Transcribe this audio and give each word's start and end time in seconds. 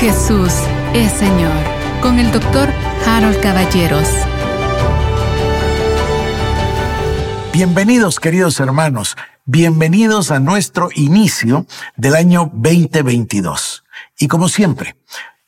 Jesús 0.00 0.54
es 0.94 1.12
Señor 1.12 1.52
con 2.00 2.18
el 2.18 2.32
doctor 2.32 2.70
Harold 3.06 3.38
Caballeros. 3.42 4.08
Bienvenidos 7.52 8.18
queridos 8.18 8.60
hermanos, 8.60 9.18
bienvenidos 9.44 10.30
a 10.30 10.40
nuestro 10.40 10.88
inicio 10.94 11.66
del 11.98 12.14
año 12.14 12.50
2022. 12.54 13.84
Y 14.18 14.28
como 14.28 14.48
siempre, 14.48 14.96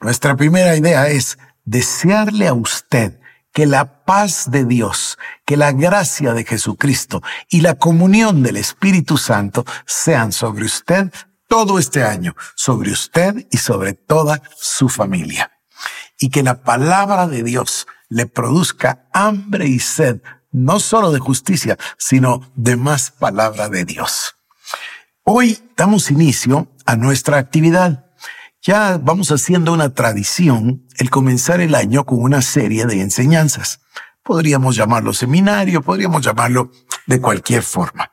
nuestra 0.03 0.37
primera 0.37 0.77
idea 0.77 1.09
es 1.09 1.39
desearle 1.65 2.47
a 2.47 2.53
usted 2.53 3.19
que 3.55 3.65
la 3.65 4.05
paz 4.05 4.51
de 4.51 4.67
Dios, 4.67 5.17
que 5.47 5.57
la 5.57 5.73
gracia 5.73 6.35
de 6.35 6.45
Jesucristo 6.45 7.23
y 7.49 7.63
la 7.63 7.77
comunión 7.77 8.43
del 8.43 8.59
Espíritu 8.59 9.17
Santo 9.17 9.65
sean 9.87 10.31
sobre 10.31 10.67
usted 10.67 11.11
todo 11.53 11.79
este 11.79 12.03
año, 12.03 12.35
sobre 12.55 12.93
usted 12.93 13.47
y 13.51 13.59
sobre 13.59 13.93
toda 13.93 14.41
su 14.59 14.89
familia. 14.89 15.53
Y 16.19 16.31
que 16.31 16.43
la 16.43 16.63
palabra 16.63 17.27
de 17.27 17.43
Dios 17.43 17.87
le 18.09 18.25
produzca 18.25 19.07
hambre 19.13 19.67
y 19.67 19.79
sed, 19.79 20.23
no 20.51 20.81
solo 20.81 21.13
de 21.13 21.19
justicia, 21.19 21.77
sino 21.99 22.51
de 22.55 22.77
más 22.77 23.11
palabra 23.11 23.69
de 23.69 23.85
Dios. 23.85 24.35
Hoy 25.25 25.59
damos 25.77 26.11
inicio 26.11 26.69
a 26.87 26.97
nuestra 26.97 27.37
actividad. 27.37 28.07
Ya 28.63 28.97
vamos 28.97 29.31
haciendo 29.31 29.75
una 29.75 29.93
tradición 29.93 30.87
el 30.97 31.11
comenzar 31.11 31.61
el 31.61 31.75
año 31.75 32.07
con 32.07 32.23
una 32.23 32.41
serie 32.41 32.87
de 32.87 33.03
enseñanzas. 33.03 33.81
Podríamos 34.23 34.75
llamarlo 34.75 35.13
seminario, 35.13 35.83
podríamos 35.83 36.23
llamarlo 36.23 36.71
de 37.07 37.21
cualquier 37.21 37.63
forma. 37.63 38.11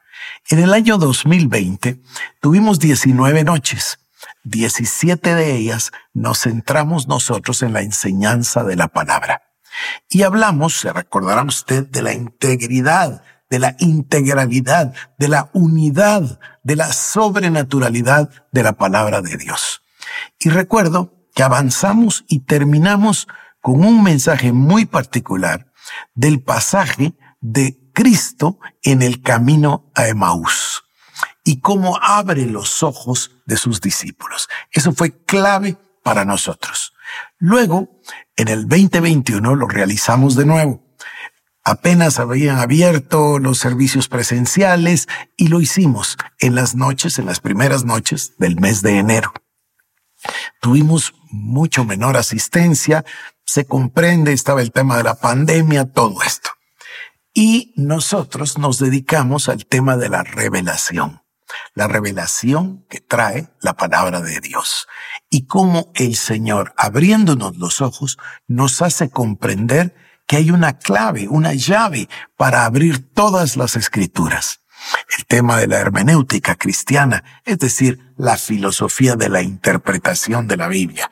En 0.51 0.57
el 0.57 0.73
año 0.73 0.97
2020 0.97 2.01
tuvimos 2.41 2.79
19 2.79 3.43
noches. 3.43 3.99
17 4.45 5.35
de 5.35 5.55
ellas 5.55 5.91
nos 6.11 6.39
centramos 6.39 7.07
nosotros 7.07 7.61
en 7.61 7.71
la 7.71 7.81
enseñanza 7.81 8.63
de 8.63 8.75
la 8.75 8.87
palabra. 8.87 9.43
Y 10.09 10.23
hablamos, 10.23 10.75
se 10.79 10.91
recordará 10.91 11.43
usted, 11.43 11.87
de 11.87 12.01
la 12.01 12.13
integridad, 12.13 13.21
de 13.51 13.59
la 13.59 13.75
integralidad, 13.77 14.95
de 15.19 15.27
la 15.27 15.51
unidad, 15.53 16.39
de 16.63 16.75
la 16.75 16.91
sobrenaturalidad 16.93 18.31
de 18.51 18.63
la 18.63 18.73
palabra 18.73 19.21
de 19.21 19.37
Dios. 19.37 19.83
Y 20.39 20.49
recuerdo 20.49 21.13
que 21.35 21.43
avanzamos 21.43 22.25
y 22.27 22.39
terminamos 22.39 23.27
con 23.61 23.85
un 23.85 24.01
mensaje 24.01 24.51
muy 24.51 24.87
particular 24.87 25.71
del 26.15 26.41
pasaje 26.41 27.13
de 27.39 27.79
Cristo 27.99 28.59
en 28.81 29.01
el 29.01 29.21
camino 29.21 29.91
a 29.93 30.07
Emaús 30.07 30.85
y 31.43 31.59
cómo 31.59 31.99
abre 32.01 32.45
los 32.45 32.81
ojos 32.81 33.31
de 33.45 33.57
sus 33.57 33.81
discípulos. 33.81 34.47
Eso 34.71 34.93
fue 34.93 35.25
clave 35.25 35.75
para 36.01 36.23
nosotros. 36.23 36.93
Luego, 37.39 37.99
en 38.37 38.47
el 38.47 38.69
2021 38.69 39.53
lo 39.53 39.67
realizamos 39.67 40.37
de 40.37 40.45
nuevo. 40.45 40.81
Apenas 41.65 42.19
habían 42.19 42.59
abierto 42.59 43.37
los 43.37 43.57
servicios 43.57 44.07
presenciales 44.07 45.09
y 45.35 45.49
lo 45.49 45.59
hicimos 45.59 46.15
en 46.39 46.55
las 46.55 46.75
noches, 46.75 47.19
en 47.19 47.25
las 47.25 47.41
primeras 47.41 47.83
noches 47.83 48.35
del 48.37 48.61
mes 48.61 48.81
de 48.81 48.97
enero. 48.97 49.33
Tuvimos 50.61 51.13
mucho 51.31 51.83
menor 51.83 52.15
asistencia, 52.15 53.03
se 53.43 53.65
comprende, 53.65 54.31
estaba 54.31 54.61
el 54.61 54.71
tema 54.71 54.95
de 54.95 55.03
la 55.03 55.15
pandemia, 55.15 55.91
todo 55.91 56.23
esto. 56.23 56.51
Y 57.33 57.73
nosotros 57.75 58.57
nos 58.57 58.79
dedicamos 58.79 59.49
al 59.49 59.65
tema 59.65 59.97
de 59.97 60.09
la 60.09 60.23
revelación. 60.23 61.21
La 61.73 61.87
revelación 61.87 62.85
que 62.89 62.99
trae 62.99 63.49
la 63.61 63.75
palabra 63.75 64.21
de 64.21 64.39
Dios. 64.39 64.87
Y 65.29 65.45
cómo 65.45 65.91
el 65.95 66.15
Señor, 66.15 66.73
abriéndonos 66.77 67.57
los 67.57 67.81
ojos, 67.81 68.17
nos 68.47 68.81
hace 68.81 69.09
comprender 69.09 69.95
que 70.27 70.37
hay 70.37 70.51
una 70.51 70.77
clave, 70.77 71.27
una 71.27 71.53
llave 71.53 72.07
para 72.37 72.65
abrir 72.65 73.13
todas 73.13 73.57
las 73.57 73.75
escrituras. 73.75 74.61
El 75.17 75.25
tema 75.25 75.57
de 75.57 75.67
la 75.67 75.77
hermenéutica 75.77 76.55
cristiana, 76.55 77.23
es 77.45 77.59
decir, 77.59 78.13
la 78.15 78.37
filosofía 78.37 79.15
de 79.15 79.29
la 79.29 79.41
interpretación 79.41 80.47
de 80.47 80.57
la 80.57 80.67
Biblia. 80.67 81.11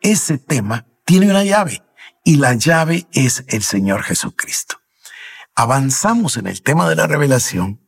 Ese 0.00 0.38
tema 0.38 0.86
tiene 1.04 1.30
una 1.30 1.44
llave 1.44 1.82
y 2.24 2.36
la 2.36 2.54
llave 2.54 3.06
es 3.12 3.44
el 3.48 3.62
Señor 3.62 4.02
Jesucristo 4.02 4.81
avanzamos 5.54 6.36
en 6.36 6.46
el 6.46 6.62
tema 6.62 6.88
de 6.88 6.96
la 6.96 7.06
revelación 7.06 7.80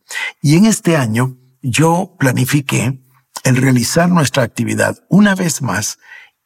y 0.42 0.56
en 0.56 0.66
este 0.66 0.96
año 0.96 1.36
yo 1.62 2.16
planifiqué 2.18 3.00
el 3.42 3.56
realizar 3.56 4.08
nuestra 4.08 4.42
actividad 4.42 4.98
una 5.08 5.34
vez 5.34 5.62
más 5.62 5.98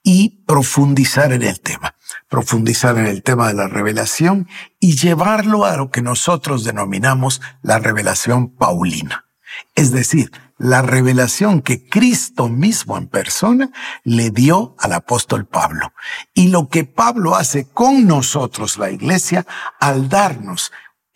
y 0.03 0.45
profundizar 0.47 1.33
en 1.33 1.43
el 1.43 1.61
tema, 1.61 1.95
profundizar 2.29 2.97
en 2.99 3.07
el 3.07 3.23
tema 3.23 3.49
de 3.49 3.55
la 3.55 3.69
revelación 3.69 4.49
y 4.81 4.97
llevarlo 4.97 5.65
a 5.65 5.77
lo 5.77 5.91
que 5.91 6.03
nosotros 6.03 6.65
denominamos 6.65 7.41
la 7.63 7.79
revelación 7.79 8.55
paulina. 8.55 9.27
Es 9.75 9.93
decir, 9.93 10.31
la 10.57 10.83
revelación 10.83 11.63
que 11.63 11.89
Cristo 11.89 12.49
mismo 12.49 12.97
en 12.97 13.09
persona 13.09 13.71
le 14.03 14.31
dio 14.31 14.75
al 14.79 14.93
apóstol 14.93 15.47
Pablo 15.47 15.93
y 16.35 16.49
lo 16.49 16.69
que 16.69 16.85
Pablo 16.85 17.37
hace 17.37 17.69
con 17.69 18.07
nosotros, 18.07 18.77
la 18.77 18.91
iglesia, 18.91 19.47
al 19.81 20.09
darnos 20.09 20.73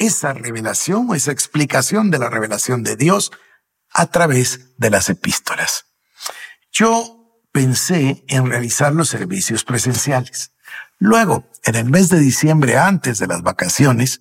esa 0.06 0.32
revelación 0.32 1.08
o 1.08 1.14
esa 1.14 1.32
explicación 1.32 2.10
de 2.10 2.18
la 2.18 2.28
revelación 2.28 2.82
de 2.82 2.96
Dios 2.96 3.32
a 3.90 4.06
través 4.06 4.76
de 4.78 4.90
las 4.90 5.08
epístolas. 5.08 5.86
Yo 6.72 7.40
pensé 7.52 8.24
en 8.28 8.46
realizar 8.46 8.94
los 8.94 9.08
servicios 9.08 9.64
presenciales. 9.64 10.52
Luego, 10.98 11.50
en 11.64 11.74
el 11.76 11.90
mes 11.90 12.08
de 12.08 12.18
diciembre, 12.18 12.78
antes 12.78 13.18
de 13.18 13.26
las 13.26 13.42
vacaciones, 13.42 14.20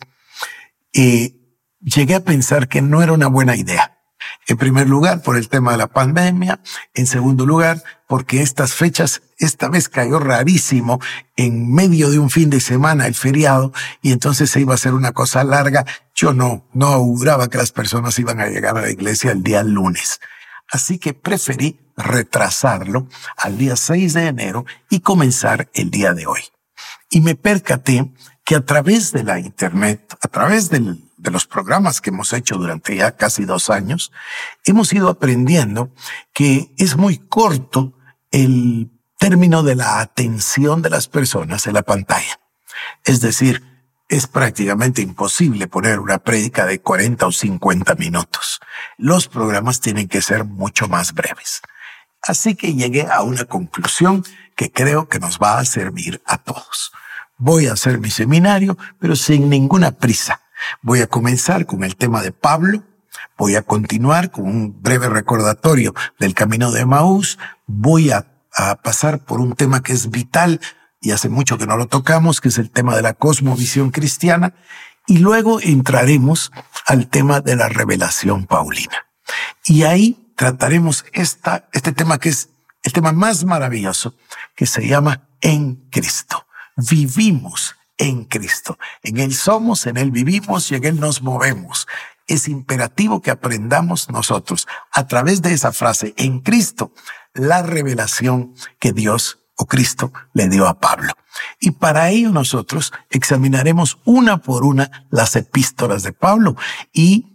eh, 0.93 1.35
llegué 1.79 2.15
a 2.15 2.23
pensar 2.23 2.67
que 2.67 2.81
no 2.81 3.01
era 3.01 3.13
una 3.13 3.27
buena 3.27 3.55
idea. 3.55 4.00
En 4.47 4.57
primer 4.57 4.89
lugar, 4.89 5.21
por 5.21 5.37
el 5.37 5.49
tema 5.49 5.71
de 5.71 5.77
la 5.77 5.87
pandemia. 5.87 6.59
En 6.93 7.07
segundo 7.07 7.45
lugar, 7.45 7.83
porque 8.07 8.41
estas 8.41 8.73
fechas, 8.73 9.21
esta 9.37 9.69
vez 9.69 9.89
cayó 9.89 10.19
rarísimo 10.19 10.99
en 11.35 11.73
medio 11.73 12.09
de 12.09 12.19
un 12.19 12.29
fin 12.29 12.49
de 12.49 12.59
semana 12.59 13.07
el 13.07 13.15
feriado 13.15 13.71
y 14.01 14.11
entonces 14.11 14.49
se 14.49 14.61
iba 14.61 14.73
a 14.73 14.75
hacer 14.75 14.93
una 14.93 15.13
cosa 15.13 15.43
larga. 15.43 15.85
Yo 16.15 16.33
no, 16.33 16.67
no 16.73 16.87
auguraba 16.87 17.49
que 17.49 17.57
las 17.57 17.71
personas 17.71 18.17
iban 18.19 18.39
a 18.39 18.47
llegar 18.47 18.77
a 18.77 18.81
la 18.81 18.89
iglesia 18.89 19.31
el 19.31 19.43
día 19.43 19.63
lunes. 19.63 20.19
Así 20.71 20.99
que 20.99 21.13
preferí 21.13 21.79
retrasarlo 21.97 23.07
al 23.37 23.57
día 23.57 23.75
6 23.75 24.13
de 24.13 24.27
enero 24.27 24.65
y 24.89 25.01
comenzar 25.01 25.69
el 25.73 25.91
día 25.91 26.13
de 26.13 26.25
hoy. 26.25 26.41
Y 27.09 27.21
me 27.21 27.35
percaté 27.35 28.11
que 28.43 28.55
a 28.55 28.65
través 28.65 29.11
de 29.11 29.23
la 29.23 29.39
internet, 29.39 30.17
a 30.21 30.27
través 30.27 30.69
del 30.69 31.10
de 31.21 31.31
los 31.31 31.45
programas 31.45 32.01
que 32.01 32.09
hemos 32.09 32.33
hecho 32.33 32.57
durante 32.57 32.95
ya 32.95 33.15
casi 33.15 33.45
dos 33.45 33.69
años, 33.69 34.11
hemos 34.65 34.91
ido 34.91 35.07
aprendiendo 35.07 35.93
que 36.33 36.73
es 36.77 36.97
muy 36.97 37.19
corto 37.19 37.93
el 38.31 38.89
término 39.19 39.61
de 39.61 39.75
la 39.75 39.99
atención 39.99 40.81
de 40.81 40.89
las 40.89 41.07
personas 41.07 41.67
en 41.67 41.75
la 41.75 41.83
pantalla. 41.83 42.39
Es 43.05 43.21
decir, 43.21 43.63
es 44.09 44.25
prácticamente 44.25 45.03
imposible 45.03 45.67
poner 45.67 45.99
una 45.99 46.17
prédica 46.17 46.65
de 46.65 46.81
40 46.81 47.27
o 47.27 47.31
50 47.31 47.95
minutos. 47.95 48.59
Los 48.97 49.27
programas 49.27 49.79
tienen 49.79 50.07
que 50.07 50.23
ser 50.23 50.43
mucho 50.43 50.87
más 50.87 51.13
breves. 51.13 51.61
Así 52.23 52.55
que 52.55 52.73
llegué 52.73 53.07
a 53.09 53.21
una 53.21 53.45
conclusión 53.45 54.23
que 54.55 54.71
creo 54.71 55.07
que 55.07 55.19
nos 55.19 55.37
va 55.37 55.59
a 55.59 55.65
servir 55.65 56.21
a 56.25 56.39
todos. 56.39 56.91
Voy 57.37 57.67
a 57.67 57.73
hacer 57.73 57.99
mi 57.99 58.09
seminario, 58.09 58.77
pero 58.99 59.15
sin 59.15 59.49
ninguna 59.49 59.91
prisa 59.91 60.41
Voy 60.81 61.01
a 61.01 61.07
comenzar 61.07 61.65
con 61.65 61.83
el 61.83 61.95
tema 61.95 62.21
de 62.21 62.31
Pablo, 62.31 62.83
voy 63.37 63.55
a 63.55 63.61
continuar 63.61 64.31
con 64.31 64.45
un 64.45 64.81
breve 64.81 65.09
recordatorio 65.09 65.93
del 66.19 66.33
camino 66.33 66.71
de 66.71 66.85
Maús, 66.85 67.39
voy 67.65 68.11
a, 68.11 68.27
pasar 68.83 69.19
por 69.19 69.39
un 69.39 69.55
tema 69.55 69.81
que 69.81 69.93
es 69.93 70.09
vital 70.09 70.59
y 70.99 71.11
hace 71.11 71.29
mucho 71.29 71.57
que 71.57 71.65
no 71.65 71.77
lo 71.77 71.87
tocamos, 71.87 72.41
que 72.41 72.49
es 72.49 72.57
el 72.57 72.69
tema 72.69 72.97
de 72.97 73.01
la 73.01 73.13
cosmovisión 73.13 73.91
cristiana, 73.91 74.53
y 75.07 75.19
luego 75.19 75.61
entraremos 75.61 76.51
al 76.85 77.07
tema 77.07 77.39
de 77.39 77.55
la 77.55 77.69
revelación 77.69 78.45
paulina. 78.45 79.05
Y 79.63 79.83
ahí 79.83 80.33
trataremos 80.35 81.05
esta, 81.13 81.69
este 81.71 81.93
tema 81.93 82.19
que 82.19 82.27
es 82.27 82.49
el 82.83 82.91
tema 82.91 83.13
más 83.13 83.45
maravilloso, 83.45 84.15
que 84.53 84.65
se 84.65 84.85
llama 84.85 85.29
en 85.39 85.87
Cristo. 85.89 86.45
Vivimos 86.75 87.75
en 87.97 88.25
Cristo. 88.25 88.77
En 89.03 89.19
Él 89.19 89.33
somos, 89.33 89.85
en 89.85 89.97
Él 89.97 90.11
vivimos 90.11 90.71
y 90.71 90.75
en 90.75 90.85
Él 90.85 90.99
nos 90.99 91.21
movemos. 91.21 91.87
Es 92.27 92.47
imperativo 92.47 93.21
que 93.21 93.31
aprendamos 93.31 94.09
nosotros 94.09 94.67
a 94.91 95.07
través 95.07 95.41
de 95.41 95.53
esa 95.53 95.71
frase, 95.71 96.13
en 96.17 96.39
Cristo, 96.39 96.93
la 97.33 97.61
revelación 97.61 98.53
que 98.79 98.93
Dios 98.93 99.39
o 99.55 99.65
Cristo 99.65 100.11
le 100.33 100.49
dio 100.49 100.67
a 100.67 100.79
Pablo. 100.79 101.13
Y 101.59 101.71
para 101.71 102.09
ello 102.09 102.31
nosotros 102.31 102.93
examinaremos 103.09 103.99
una 104.05 104.37
por 104.37 104.63
una 104.63 105.05
las 105.09 105.35
epístolas 105.35 106.03
de 106.03 106.13
Pablo 106.13 106.55
y 106.93 107.30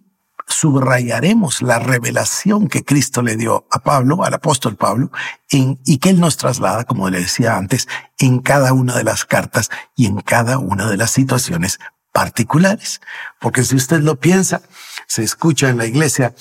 subrayaremos 0.47 1.61
la 1.61 1.79
revelación 1.79 2.69
que 2.69 2.85
Cristo 2.85 3.23
le 3.23 3.37
dio 3.37 3.67
a 3.71 3.81
Pablo, 3.81 4.25
al 4.25 4.35
apóstol 4.35 4.77
Pablo, 4.77 5.11
y 5.51 5.99
que 5.99 6.11
él 6.11 6.21
nos 6.21 6.37
traslada, 6.37 6.85
como 6.85 7.11
le 7.11 7.21
decía 7.21 7.57
antes, 7.57 7.89
en 8.19 8.41
cada 8.41 8.73
una 8.73 8.97
de 8.97 9.05
las 9.05 9.25
cartas 9.25 9.71
y 9.97 10.07
en 10.07 10.21
cada 10.21 10.59
una 10.59 10.89
de 10.89 10.97
las 10.97 11.11
situaciones 11.11 11.79
particulares. 12.13 13.01
Porque 13.41 13.65
si 13.65 13.77
usted 13.77 14.01
lo 14.01 14.21
piensa, 14.21 14.63
se 15.07 15.25
escucha 15.25 15.69
en 15.69 15.79
la 15.79 15.87
iglesia 15.87 16.35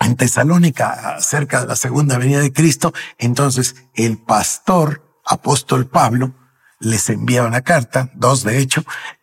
en 0.00 0.16
Tesalónica 0.16 1.16
acerca 1.16 1.60
de 1.60 1.66
la 1.66 1.76
segunda 1.76 2.16
venida 2.16 2.40
de 2.40 2.52
Cristo, 2.52 2.94
entonces 3.18 3.76
el 3.94 4.16
pastor 4.16 5.20
apóstol 5.26 5.86
Pablo 5.86 6.34
les 6.78 7.10
envía 7.10 7.44
una 7.44 7.60
carta, 7.60 8.10
dos 8.14 8.42
de 8.42 8.58
hecho, 8.58 8.82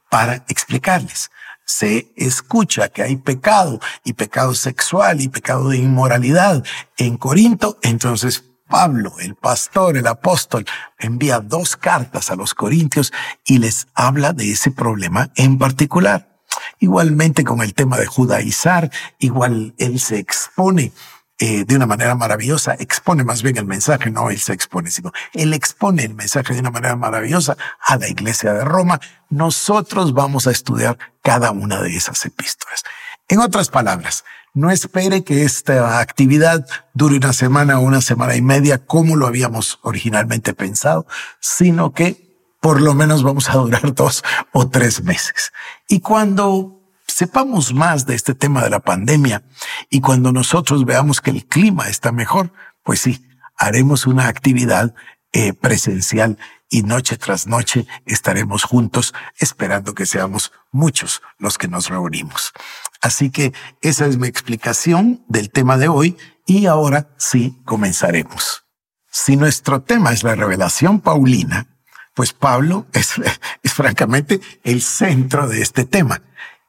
para 0.09 0.45
explicarles 0.47 1.31
se 1.67 2.11
escucha 2.15 2.87
que 2.87 3.03
hay 3.03 3.17
pecado 3.17 3.79
y 4.03 4.13
pecado 4.13 4.55
sexual 4.55 5.21
y 5.21 5.27
pecado 5.27 5.69
de 5.69 5.77
inmoralidad 5.77 6.63
en 6.97 7.17
Corinto, 7.17 7.77
entonces 7.83 8.45
Pablo, 8.67 9.13
el 9.19 9.35
pastor, 9.35 9.97
el 9.97 10.07
apóstol, 10.07 10.65
envía 10.97 11.39
dos 11.39 11.75
cartas 11.75 12.31
a 12.31 12.35
los 12.35 12.53
corintios 12.53 13.13
y 13.45 13.59
les 13.59 13.87
habla 13.93 14.33
de 14.33 14.51
ese 14.51 14.71
problema 14.71 15.29
en 15.35 15.57
particular. 15.57 16.39
Igualmente 16.79 17.43
con 17.43 17.61
el 17.61 17.73
tema 17.73 17.97
de 17.97 18.05
judaizar, 18.05 18.89
igual 19.19 19.73
él 19.77 19.99
se 19.99 20.19
expone 20.19 20.91
eh, 21.39 21.65
de 21.65 21.75
una 21.75 21.85
manera 21.85 22.15
maravillosa, 22.15 22.75
expone 22.79 23.23
más 23.23 23.43
bien 23.43 23.57
el 23.57 23.65
mensaje, 23.65 24.09
no 24.09 24.29
él 24.29 24.39
se 24.39 24.53
expone, 24.53 24.89
sino 24.89 25.11
él 25.33 25.53
expone 25.53 26.03
el 26.03 26.15
mensaje 26.15 26.53
de 26.53 26.61
una 26.61 26.71
manera 26.71 26.95
maravillosa 26.95 27.57
a 27.79 27.97
la 27.97 28.07
iglesia 28.07 28.53
de 28.53 28.63
Roma. 28.63 28.99
Nosotros 29.29 30.13
vamos 30.13 30.47
a 30.47 30.51
estudiar 30.51 30.97
cada 31.21 31.51
una 31.51 31.81
de 31.81 31.95
esas 31.95 32.25
epístolas. 32.25 32.83
En 33.27 33.39
otras 33.39 33.69
palabras, 33.69 34.23
no 34.53 34.71
espere 34.71 35.23
que 35.23 35.43
esta 35.43 35.99
actividad 35.99 36.65
dure 36.95 37.17
una 37.17 37.33
semana 37.33 37.77
o 37.77 37.83
una 37.83 38.01
semana 38.01 38.35
y 38.35 38.41
media 38.41 38.79
como 38.79 39.15
lo 39.15 39.27
habíamos 39.27 39.77
originalmente 39.83 40.55
pensado, 40.55 41.05
sino 41.39 41.93
que 41.93 42.27
por 42.59 42.81
lo 42.81 42.95
menos 42.95 43.21
vamos 43.21 43.49
a 43.49 43.53
durar 43.53 43.93
dos 43.95 44.23
o 44.53 44.67
tres 44.67 45.03
meses. 45.03 45.51
Y 45.87 45.99
cuando 45.99 46.76
sepamos 47.17 47.73
más 47.73 48.05
de 48.05 48.13
este 48.13 48.35
tema 48.35 48.61
de 48.61 48.69
la 48.69 48.79
pandemia 48.79 49.41
y 49.89 50.01
cuando 50.01 50.31
nosotros 50.31 50.85
veamos 50.85 51.19
que 51.19 51.31
el 51.31 51.47
clima 51.47 51.89
está 51.89 52.11
mejor, 52.11 52.53
pues 52.83 53.01
sí, 53.01 53.25
haremos 53.57 54.05
una 54.05 54.27
actividad 54.27 54.93
eh, 55.31 55.53
presencial 55.53 56.37
y 56.69 56.83
noche 56.83 57.17
tras 57.17 57.47
noche 57.47 57.87
estaremos 58.05 58.65
juntos 58.65 59.15
esperando 59.39 59.95
que 59.95 60.05
seamos 60.05 60.51
muchos 60.71 61.23
los 61.39 61.57
que 61.57 61.67
nos 61.67 61.89
reunimos. 61.89 62.53
Así 63.01 63.31
que 63.31 63.51
esa 63.81 64.05
es 64.05 64.17
mi 64.17 64.27
explicación 64.27 65.25
del 65.27 65.49
tema 65.49 65.77
de 65.77 65.87
hoy 65.87 66.17
y 66.45 66.67
ahora 66.67 67.15
sí 67.17 67.59
comenzaremos. 67.65 68.65
Si 69.09 69.37
nuestro 69.37 69.81
tema 69.81 70.11
es 70.11 70.21
la 70.21 70.35
revelación 70.35 70.99
paulina, 70.99 71.65
pues 72.13 72.33
Pablo 72.33 72.85
es, 72.93 73.15
es 73.63 73.73
francamente 73.73 74.39
el 74.63 74.83
centro 74.83 75.47
de 75.47 75.63
este 75.63 75.83
tema. 75.83 76.21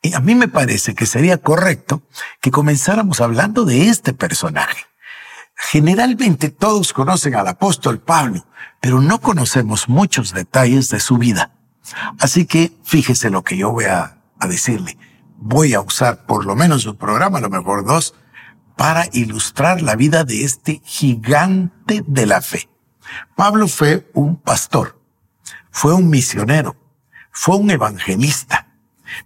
Y 0.02 0.14
a 0.14 0.20
mí 0.20 0.34
me 0.34 0.48
parece 0.48 0.94
que 0.94 1.06
sería 1.06 1.38
correcto 1.38 2.02
que 2.40 2.50
comenzáramos 2.50 3.20
hablando 3.20 3.64
de 3.64 3.88
este 3.88 4.12
personaje. 4.12 4.84
Generalmente 5.56 6.50
todos 6.50 6.92
conocen 6.92 7.34
al 7.34 7.48
apóstol 7.48 8.00
Pablo, 8.00 8.46
pero 8.80 9.00
no 9.00 9.20
conocemos 9.20 9.88
muchos 9.88 10.32
detalles 10.32 10.88
de 10.88 11.00
su 11.00 11.18
vida. 11.18 11.52
Así 12.20 12.46
que 12.46 12.72
fíjese 12.84 13.30
lo 13.30 13.42
que 13.42 13.56
yo 13.56 13.72
voy 13.72 13.86
a, 13.86 14.18
a 14.38 14.46
decirle. 14.46 14.96
Voy 15.36 15.74
a 15.74 15.80
usar 15.80 16.26
por 16.26 16.46
lo 16.46 16.54
menos 16.54 16.86
un 16.86 16.96
programa, 16.96 17.38
a 17.38 17.40
lo 17.40 17.50
mejor 17.50 17.84
dos, 17.84 18.14
para 18.76 19.06
ilustrar 19.12 19.82
la 19.82 19.96
vida 19.96 20.22
de 20.22 20.44
este 20.44 20.80
gigante 20.84 22.04
de 22.06 22.26
la 22.26 22.40
fe. 22.40 22.68
Pablo 23.34 23.66
fue 23.66 24.08
un 24.14 24.36
pastor, 24.36 25.00
fue 25.70 25.94
un 25.94 26.08
misionero, 26.08 26.76
fue 27.32 27.56
un 27.56 27.70
evangelista, 27.70 28.67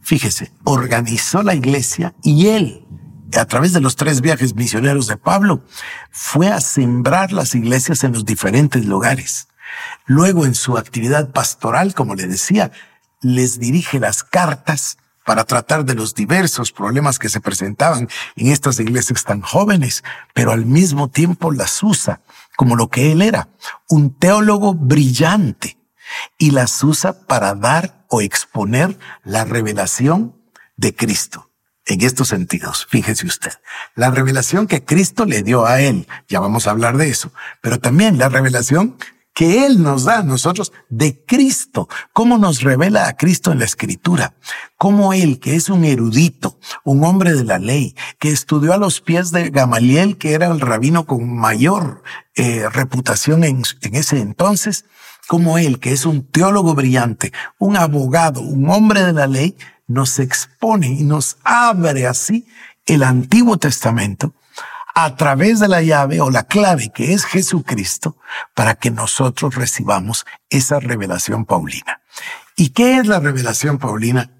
Fíjese, 0.00 0.52
organizó 0.64 1.42
la 1.42 1.54
iglesia 1.54 2.14
y 2.22 2.48
él, 2.48 2.86
a 3.36 3.44
través 3.46 3.72
de 3.72 3.80
los 3.80 3.96
tres 3.96 4.20
viajes 4.20 4.54
misioneros 4.54 5.06
de 5.06 5.16
Pablo, 5.16 5.64
fue 6.10 6.48
a 6.48 6.60
sembrar 6.60 7.32
las 7.32 7.54
iglesias 7.54 8.04
en 8.04 8.12
los 8.12 8.24
diferentes 8.24 8.84
lugares. 8.84 9.48
Luego, 10.06 10.44
en 10.44 10.54
su 10.54 10.76
actividad 10.76 11.32
pastoral, 11.32 11.94
como 11.94 12.14
le 12.14 12.26
decía, 12.26 12.72
les 13.20 13.58
dirige 13.58 14.00
las 14.00 14.22
cartas 14.22 14.98
para 15.24 15.44
tratar 15.44 15.84
de 15.84 15.94
los 15.94 16.14
diversos 16.14 16.72
problemas 16.72 17.18
que 17.18 17.28
se 17.28 17.40
presentaban 17.40 18.08
en 18.36 18.48
estas 18.48 18.80
iglesias 18.80 19.24
tan 19.24 19.40
jóvenes, 19.40 20.02
pero 20.34 20.52
al 20.52 20.66
mismo 20.66 21.08
tiempo 21.08 21.52
las 21.52 21.82
usa 21.82 22.20
como 22.56 22.76
lo 22.76 22.88
que 22.88 23.12
él 23.12 23.22
era, 23.22 23.48
un 23.88 24.14
teólogo 24.14 24.74
brillante, 24.74 25.78
y 26.38 26.50
las 26.50 26.82
usa 26.82 27.26
para 27.26 27.54
dar 27.54 28.01
o 28.14 28.20
exponer 28.20 28.98
la 29.24 29.46
revelación 29.46 30.36
de 30.76 30.94
Cristo. 30.94 31.50
En 31.86 32.02
estos 32.02 32.28
sentidos, 32.28 32.86
fíjese 32.90 33.26
usted, 33.26 33.52
la 33.94 34.10
revelación 34.10 34.66
que 34.66 34.84
Cristo 34.84 35.24
le 35.24 35.42
dio 35.42 35.64
a 35.64 35.80
él, 35.80 36.06
ya 36.28 36.38
vamos 36.38 36.66
a 36.66 36.72
hablar 36.72 36.98
de 36.98 37.08
eso, 37.08 37.32
pero 37.62 37.80
también 37.80 38.18
la 38.18 38.28
revelación 38.28 38.98
que 39.34 39.64
Él 39.64 39.82
nos 39.82 40.04
da 40.04 40.18
a 40.18 40.22
nosotros 40.22 40.74
de 40.90 41.24
Cristo. 41.24 41.88
¿Cómo 42.12 42.36
nos 42.36 42.60
revela 42.60 43.08
a 43.08 43.16
Cristo 43.16 43.50
en 43.50 43.60
la 43.60 43.64
Escritura? 43.64 44.34
Cómo 44.76 45.14
Él, 45.14 45.40
que 45.40 45.56
es 45.56 45.70
un 45.70 45.86
erudito, 45.86 46.58
un 46.84 47.02
hombre 47.04 47.32
de 47.32 47.44
la 47.44 47.58
ley, 47.58 47.96
que 48.18 48.28
estudió 48.28 48.74
a 48.74 48.76
los 48.76 49.00
pies 49.00 49.30
de 49.30 49.48
Gamaliel, 49.48 50.18
que 50.18 50.34
era 50.34 50.48
el 50.48 50.60
rabino 50.60 51.06
con 51.06 51.34
mayor 51.34 52.02
eh, 52.34 52.68
reputación 52.68 53.42
en, 53.42 53.62
en 53.80 53.94
ese 53.94 54.18
entonces, 54.18 54.84
como 55.32 55.56
él, 55.56 55.80
que 55.80 55.92
es 55.92 56.04
un 56.04 56.26
teólogo 56.26 56.74
brillante, 56.74 57.32
un 57.56 57.78
abogado, 57.78 58.42
un 58.42 58.68
hombre 58.68 59.02
de 59.02 59.14
la 59.14 59.26
ley, 59.26 59.56
nos 59.86 60.18
expone 60.18 60.88
y 60.88 61.04
nos 61.04 61.38
abre 61.42 62.06
así 62.06 62.46
el 62.84 63.02
Antiguo 63.02 63.56
Testamento 63.56 64.34
a 64.94 65.16
través 65.16 65.58
de 65.58 65.68
la 65.68 65.80
llave 65.80 66.20
o 66.20 66.30
la 66.30 66.42
clave 66.42 66.92
que 66.94 67.14
es 67.14 67.24
Jesucristo 67.24 68.18
para 68.52 68.74
que 68.74 68.90
nosotros 68.90 69.54
recibamos 69.54 70.26
esa 70.50 70.80
revelación 70.80 71.46
paulina. 71.46 72.02
¿Y 72.54 72.68
qué 72.68 72.98
es 72.98 73.06
la 73.06 73.18
revelación 73.18 73.78
paulina? 73.78 74.30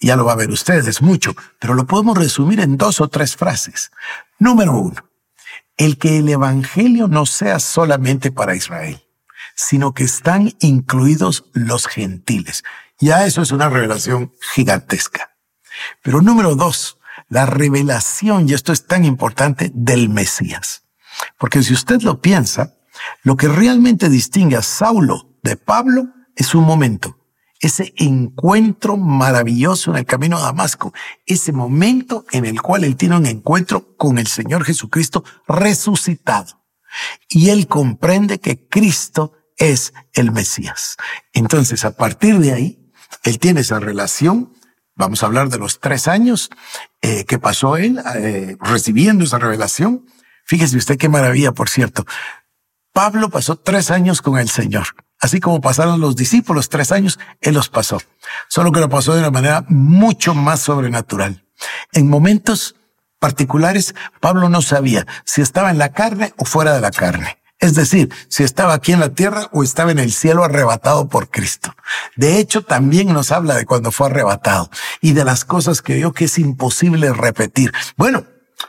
Ya 0.00 0.16
lo 0.16 0.24
va 0.24 0.32
a 0.32 0.36
ver 0.36 0.50
ustedes, 0.50 0.86
es 0.86 1.02
mucho, 1.02 1.36
pero 1.58 1.74
lo 1.74 1.86
podemos 1.86 2.16
resumir 2.16 2.60
en 2.60 2.78
dos 2.78 3.02
o 3.02 3.08
tres 3.08 3.36
frases. 3.36 3.90
Número 4.38 4.72
uno, 4.72 5.04
el 5.76 5.98
que 5.98 6.16
el 6.16 6.30
Evangelio 6.30 7.08
no 7.08 7.26
sea 7.26 7.60
solamente 7.60 8.32
para 8.32 8.56
Israel 8.56 9.04
sino 9.54 9.94
que 9.94 10.04
están 10.04 10.54
incluidos 10.60 11.44
los 11.52 11.86
gentiles. 11.86 12.64
Ya 12.98 13.24
eso 13.26 13.42
es 13.42 13.50
una 13.50 13.68
revelación 13.68 14.32
gigantesca. 14.54 15.36
Pero 16.02 16.20
número 16.20 16.54
dos, 16.54 16.98
la 17.28 17.46
revelación, 17.46 18.48
y 18.48 18.54
esto 18.54 18.72
es 18.72 18.86
tan 18.86 19.04
importante, 19.04 19.70
del 19.74 20.08
Mesías. 20.08 20.84
Porque 21.38 21.62
si 21.62 21.74
usted 21.74 22.02
lo 22.02 22.20
piensa, 22.20 22.74
lo 23.22 23.36
que 23.36 23.48
realmente 23.48 24.08
distingue 24.08 24.56
a 24.56 24.62
Saulo 24.62 25.38
de 25.42 25.56
Pablo 25.56 26.08
es 26.36 26.54
un 26.54 26.64
momento, 26.64 27.18
ese 27.60 27.92
encuentro 27.96 28.96
maravilloso 28.96 29.90
en 29.90 29.98
el 29.98 30.06
camino 30.06 30.38
a 30.38 30.42
Damasco, 30.42 30.92
ese 31.26 31.52
momento 31.52 32.24
en 32.32 32.46
el 32.46 32.60
cual 32.60 32.84
él 32.84 32.96
tiene 32.96 33.16
un 33.16 33.26
encuentro 33.26 33.96
con 33.96 34.18
el 34.18 34.26
Señor 34.26 34.64
Jesucristo 34.64 35.24
resucitado. 35.46 36.60
Y 37.28 37.50
él 37.50 37.68
comprende 37.68 38.40
que 38.40 38.66
Cristo 38.66 39.34
es 39.60 39.92
el 40.14 40.32
Mesías. 40.32 40.96
Entonces, 41.32 41.84
a 41.84 41.92
partir 41.92 42.40
de 42.40 42.52
ahí, 42.52 42.92
él 43.22 43.38
tiene 43.38 43.60
esa 43.60 43.78
relación. 43.78 44.52
Vamos 44.96 45.22
a 45.22 45.26
hablar 45.26 45.50
de 45.50 45.58
los 45.58 45.78
tres 45.78 46.08
años 46.08 46.50
eh, 47.02 47.24
que 47.26 47.38
pasó 47.38 47.76
él 47.76 48.02
eh, 48.16 48.56
recibiendo 48.60 49.22
esa 49.22 49.38
revelación. 49.38 50.06
Fíjese 50.44 50.76
usted 50.76 50.98
qué 50.98 51.08
maravilla, 51.08 51.52
por 51.52 51.68
cierto. 51.68 52.04
Pablo 52.92 53.30
pasó 53.30 53.56
tres 53.56 53.90
años 53.90 54.20
con 54.20 54.38
el 54.38 54.48
Señor. 54.48 54.88
Así 55.20 55.38
como 55.38 55.60
pasaron 55.60 56.00
los 56.00 56.16
discípulos 56.16 56.70
tres 56.70 56.90
años, 56.90 57.18
él 57.40 57.54
los 57.54 57.68
pasó. 57.68 58.00
Solo 58.48 58.72
que 58.72 58.80
lo 58.80 58.88
pasó 58.88 59.12
de 59.12 59.20
una 59.20 59.30
manera 59.30 59.64
mucho 59.68 60.34
más 60.34 60.60
sobrenatural. 60.60 61.44
En 61.92 62.08
momentos 62.08 62.74
particulares, 63.18 63.94
Pablo 64.20 64.48
no 64.48 64.62
sabía 64.62 65.06
si 65.26 65.42
estaba 65.42 65.70
en 65.70 65.76
la 65.76 65.92
carne 65.92 66.32
o 66.38 66.46
fuera 66.46 66.72
de 66.72 66.80
la 66.80 66.90
carne. 66.90 67.39
Es 67.60 67.74
decir, 67.74 68.12
si 68.28 68.42
estaba 68.42 68.72
aquí 68.72 68.92
en 68.92 69.00
la 69.00 69.10
tierra 69.10 69.48
o 69.52 69.62
estaba 69.62 69.90
en 69.90 69.98
el 69.98 70.12
cielo 70.12 70.44
arrebatado 70.44 71.08
por 71.08 71.30
Cristo. 71.30 71.74
De 72.16 72.38
hecho, 72.38 72.64
también 72.64 73.12
nos 73.12 73.32
habla 73.32 73.54
de 73.54 73.66
cuando 73.66 73.92
fue 73.92 74.06
arrebatado 74.06 74.70
y 75.02 75.12
de 75.12 75.24
las 75.26 75.44
cosas 75.44 75.82
que 75.82 75.96
vio 75.96 76.14
que 76.14 76.24
es 76.24 76.38
imposible 76.38 77.12
repetir. 77.12 77.72
Bueno, 77.98 78.24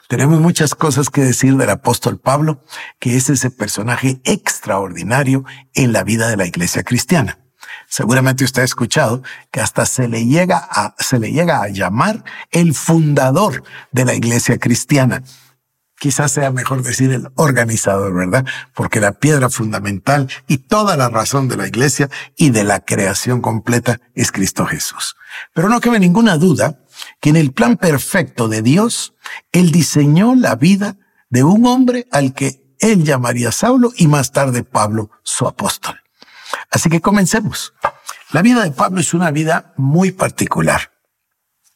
tenemos 0.10 0.42
muchas 0.42 0.76
cosas 0.76 1.10
que 1.10 1.22
decir 1.22 1.56
del 1.56 1.70
apóstol 1.70 2.20
Pablo, 2.20 2.64
que 3.00 3.16
es 3.16 3.30
ese 3.30 3.50
personaje 3.50 4.20
extraordinario 4.26 5.46
en 5.74 5.94
la 5.94 6.04
vida 6.04 6.28
de 6.28 6.36
la 6.36 6.46
iglesia 6.46 6.84
cristiana. 6.84 7.40
Seguramente 7.88 8.44
usted 8.44 8.62
ha 8.62 8.66
escuchado 8.66 9.24
que 9.52 9.62
hasta 9.62 9.86
se 9.86 10.10
le 10.10 10.26
llega 10.26 10.58
a, 10.58 10.96
se 11.00 11.18
le 11.18 11.32
llega 11.32 11.62
a 11.62 11.70
llamar 11.70 12.24
el 12.52 12.74
fundador 12.74 13.64
de 13.92 14.06
la 14.06 14.14
iglesia 14.14 14.58
cristiana. 14.58 15.24
Quizás 16.02 16.32
sea 16.32 16.50
mejor 16.50 16.82
decir 16.82 17.12
el 17.12 17.30
organizador, 17.36 18.12
¿verdad? 18.12 18.44
Porque 18.74 19.00
la 19.00 19.12
piedra 19.12 19.52
fundamental 19.52 20.28
y 20.48 20.58
toda 20.58 20.98
la 20.98 21.10
razón 21.10 21.48
de 21.48 21.58
la 21.58 21.68
iglesia 21.68 22.10
y 22.36 22.50
de 22.50 22.64
la 22.64 22.80
creación 22.80 23.40
completa 23.40 24.02
es 24.16 24.32
Cristo 24.32 24.66
Jesús. 24.66 25.16
Pero 25.54 25.70
no 25.70 25.80
cabe 25.80 26.00
ninguna 26.00 26.38
duda 26.38 26.80
que 27.20 27.30
en 27.30 27.36
el 27.36 27.52
plan 27.52 27.78
perfecto 27.78 28.48
de 28.48 28.64
Dios, 28.64 29.14
Él 29.52 29.72
diseñó 29.72 30.34
la 30.34 30.56
vida 30.56 30.98
de 31.30 31.44
un 31.44 31.68
hombre 31.68 32.08
al 32.12 32.34
que 32.34 32.76
Él 32.80 33.04
llamaría 33.04 33.52
Saulo 33.52 33.92
y 33.96 34.08
más 34.08 34.32
tarde 34.32 34.64
Pablo, 34.64 35.12
su 35.22 35.48
apóstol. 35.48 36.02
Así 36.72 36.90
que 36.90 37.00
comencemos. 37.00 37.76
La 38.32 38.42
vida 38.42 38.64
de 38.64 38.72
Pablo 38.72 39.02
es 39.02 39.14
una 39.14 39.30
vida 39.30 39.76
muy 39.78 40.12
particular. 40.12 40.94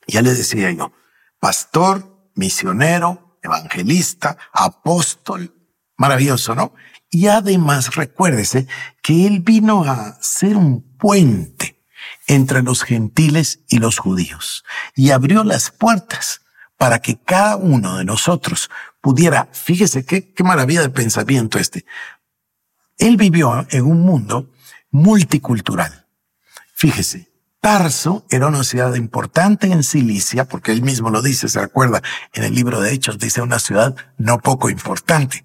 Ya 0.07 0.23
le 0.23 0.33
decía 0.33 0.71
yo, 0.71 0.93
pastor, 1.39 2.31
misionero, 2.33 3.24
evangelista, 3.45 4.37
apóstol, 4.51 5.53
maravilloso, 5.97 6.55
¿no? 6.55 6.73
Y 7.09 7.27
además 7.27 7.95
recuérdese 7.95 8.67
que 9.01 9.25
él 9.25 9.39
vino 9.39 9.83
a 9.83 10.17
ser 10.21 10.57
un 10.57 10.81
puente 10.97 11.81
entre 12.27 12.61
los 12.63 12.83
gentiles 12.83 13.59
y 13.69 13.77
los 13.79 13.99
judíos 13.99 14.63
y 14.95 15.11
abrió 15.11 15.43
las 15.43 15.71
puertas 15.71 16.41
para 16.77 16.99
que 16.99 17.17
cada 17.17 17.55
uno 17.55 17.97
de 17.97 18.05
nosotros 18.05 18.69
pudiera, 18.99 19.47
fíjese 19.53 20.05
qué, 20.05 20.33
qué 20.33 20.43
maravilla 20.43 20.81
de 20.81 20.89
pensamiento 20.89 21.57
este. 21.57 21.85
Él 22.97 23.17
vivió 23.17 23.65
en 23.69 23.85
un 23.85 24.01
mundo 24.01 24.51
multicultural. 24.91 26.07
Fíjese, 26.73 27.31
Tarso 27.65 28.23
era 28.29 28.45
una 28.45 28.63
ciudad 28.63 28.93
importante 28.93 29.65
en 29.65 29.81
Cilicia, 29.81 30.45
porque 30.45 30.71
él 30.71 30.83
mismo 30.83 31.09
lo 31.09 31.23
dice, 31.23 31.49
se 31.49 31.59
acuerda, 31.59 32.03
en 32.33 32.43
el 32.43 32.53
libro 32.53 32.79
de 32.79 32.93
Hechos 32.93 33.17
dice 33.17 33.41
una 33.41 33.57
ciudad 33.57 33.95
no 34.19 34.37
poco 34.37 34.69
importante. 34.69 35.43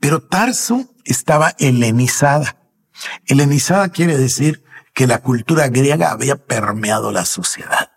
Pero 0.00 0.20
Tarso 0.20 0.92
estaba 1.04 1.54
helenizada. 1.60 2.56
Helenizada 3.24 3.90
quiere 3.90 4.18
decir 4.18 4.64
que 4.94 5.06
la 5.06 5.18
cultura 5.18 5.68
griega 5.68 6.10
había 6.10 6.44
permeado 6.44 7.12
la 7.12 7.24
sociedad. 7.24 7.92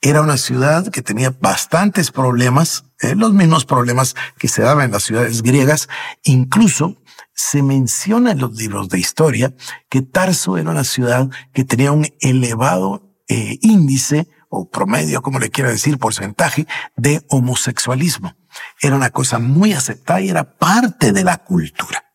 Era 0.00 0.22
una 0.22 0.38
ciudad 0.38 0.88
que 0.88 1.02
tenía 1.02 1.36
bastantes 1.38 2.12
problemas, 2.12 2.84
eh, 3.00 3.14
los 3.14 3.34
mismos 3.34 3.66
problemas 3.66 4.16
que 4.38 4.48
se 4.48 4.62
daban 4.62 4.86
en 4.86 4.92
las 4.92 5.02
ciudades 5.02 5.42
griegas, 5.42 5.90
incluso 6.22 6.96
se 7.34 7.62
menciona 7.62 8.32
en 8.32 8.38
los 8.38 8.56
libros 8.56 8.88
de 8.88 8.98
historia 8.98 9.54
que 9.90 10.00
Tarso 10.00 10.56
era 10.56 10.70
una 10.70 10.84
ciudad 10.84 11.28
que 11.52 11.64
tenía 11.64 11.92
un 11.92 12.06
elevado 12.20 13.09
eh, 13.30 13.60
índice 13.62 14.26
o 14.48 14.68
promedio, 14.68 15.22
como 15.22 15.38
le 15.38 15.50
quiera 15.50 15.70
decir, 15.70 15.98
porcentaje 15.98 16.66
de 16.96 17.24
homosexualismo. 17.28 18.36
Era 18.82 18.96
una 18.96 19.10
cosa 19.10 19.38
muy 19.38 19.72
aceptada 19.72 20.20
y 20.20 20.30
era 20.30 20.58
parte 20.58 21.12
de 21.12 21.22
la 21.22 21.38
cultura. 21.38 22.12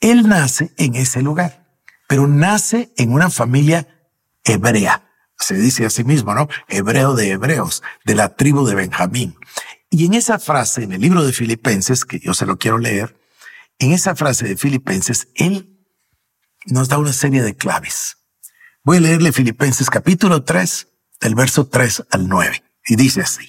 Él 0.00 0.28
nace 0.28 0.74
en 0.76 0.96
ese 0.96 1.22
lugar, 1.22 1.78
pero 2.08 2.26
nace 2.26 2.92
en 2.96 3.12
una 3.12 3.30
familia 3.30 4.08
hebrea. 4.42 5.08
Se 5.38 5.54
dice 5.54 5.86
a 5.86 5.90
sí 5.90 6.02
mismo, 6.02 6.34
¿no? 6.34 6.48
Hebreo 6.66 7.14
de 7.14 7.30
hebreos, 7.30 7.84
de 8.04 8.16
la 8.16 8.34
tribu 8.34 8.66
de 8.66 8.74
Benjamín. 8.74 9.36
Y 9.88 10.06
en 10.06 10.14
esa 10.14 10.40
frase, 10.40 10.82
en 10.82 10.94
el 10.94 11.00
libro 11.00 11.24
de 11.24 11.32
Filipenses, 11.32 12.04
que 12.04 12.18
yo 12.18 12.34
se 12.34 12.44
lo 12.44 12.58
quiero 12.58 12.78
leer, 12.78 13.16
en 13.78 13.92
esa 13.92 14.16
frase 14.16 14.48
de 14.48 14.56
Filipenses, 14.56 15.28
él 15.36 15.78
nos 16.66 16.88
da 16.88 16.98
una 16.98 17.12
serie 17.12 17.42
de 17.42 17.54
claves. 17.54 18.16
Voy 18.86 18.98
a 18.98 19.00
leerle 19.00 19.32
Filipenses 19.32 19.88
capítulo 19.88 20.44
3, 20.44 20.88
del 21.22 21.34
verso 21.34 21.66
3 21.66 22.04
al 22.10 22.28
9, 22.28 22.62
y 22.86 22.96
dice 22.96 23.22
así, 23.22 23.48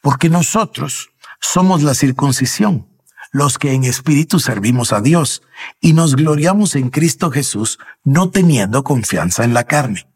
porque 0.00 0.30
nosotros 0.30 1.10
somos 1.38 1.82
la 1.82 1.92
circuncisión, 1.92 2.88
los 3.30 3.58
que 3.58 3.74
en 3.74 3.84
espíritu 3.84 4.40
servimos 4.40 4.94
a 4.94 5.02
Dios, 5.02 5.42
y 5.82 5.92
nos 5.92 6.16
gloriamos 6.16 6.76
en 6.76 6.88
Cristo 6.88 7.30
Jesús, 7.30 7.78
no 8.04 8.30
teniendo 8.30 8.84
confianza 8.84 9.44
en 9.44 9.52
la 9.52 9.64
carne. 9.64 10.08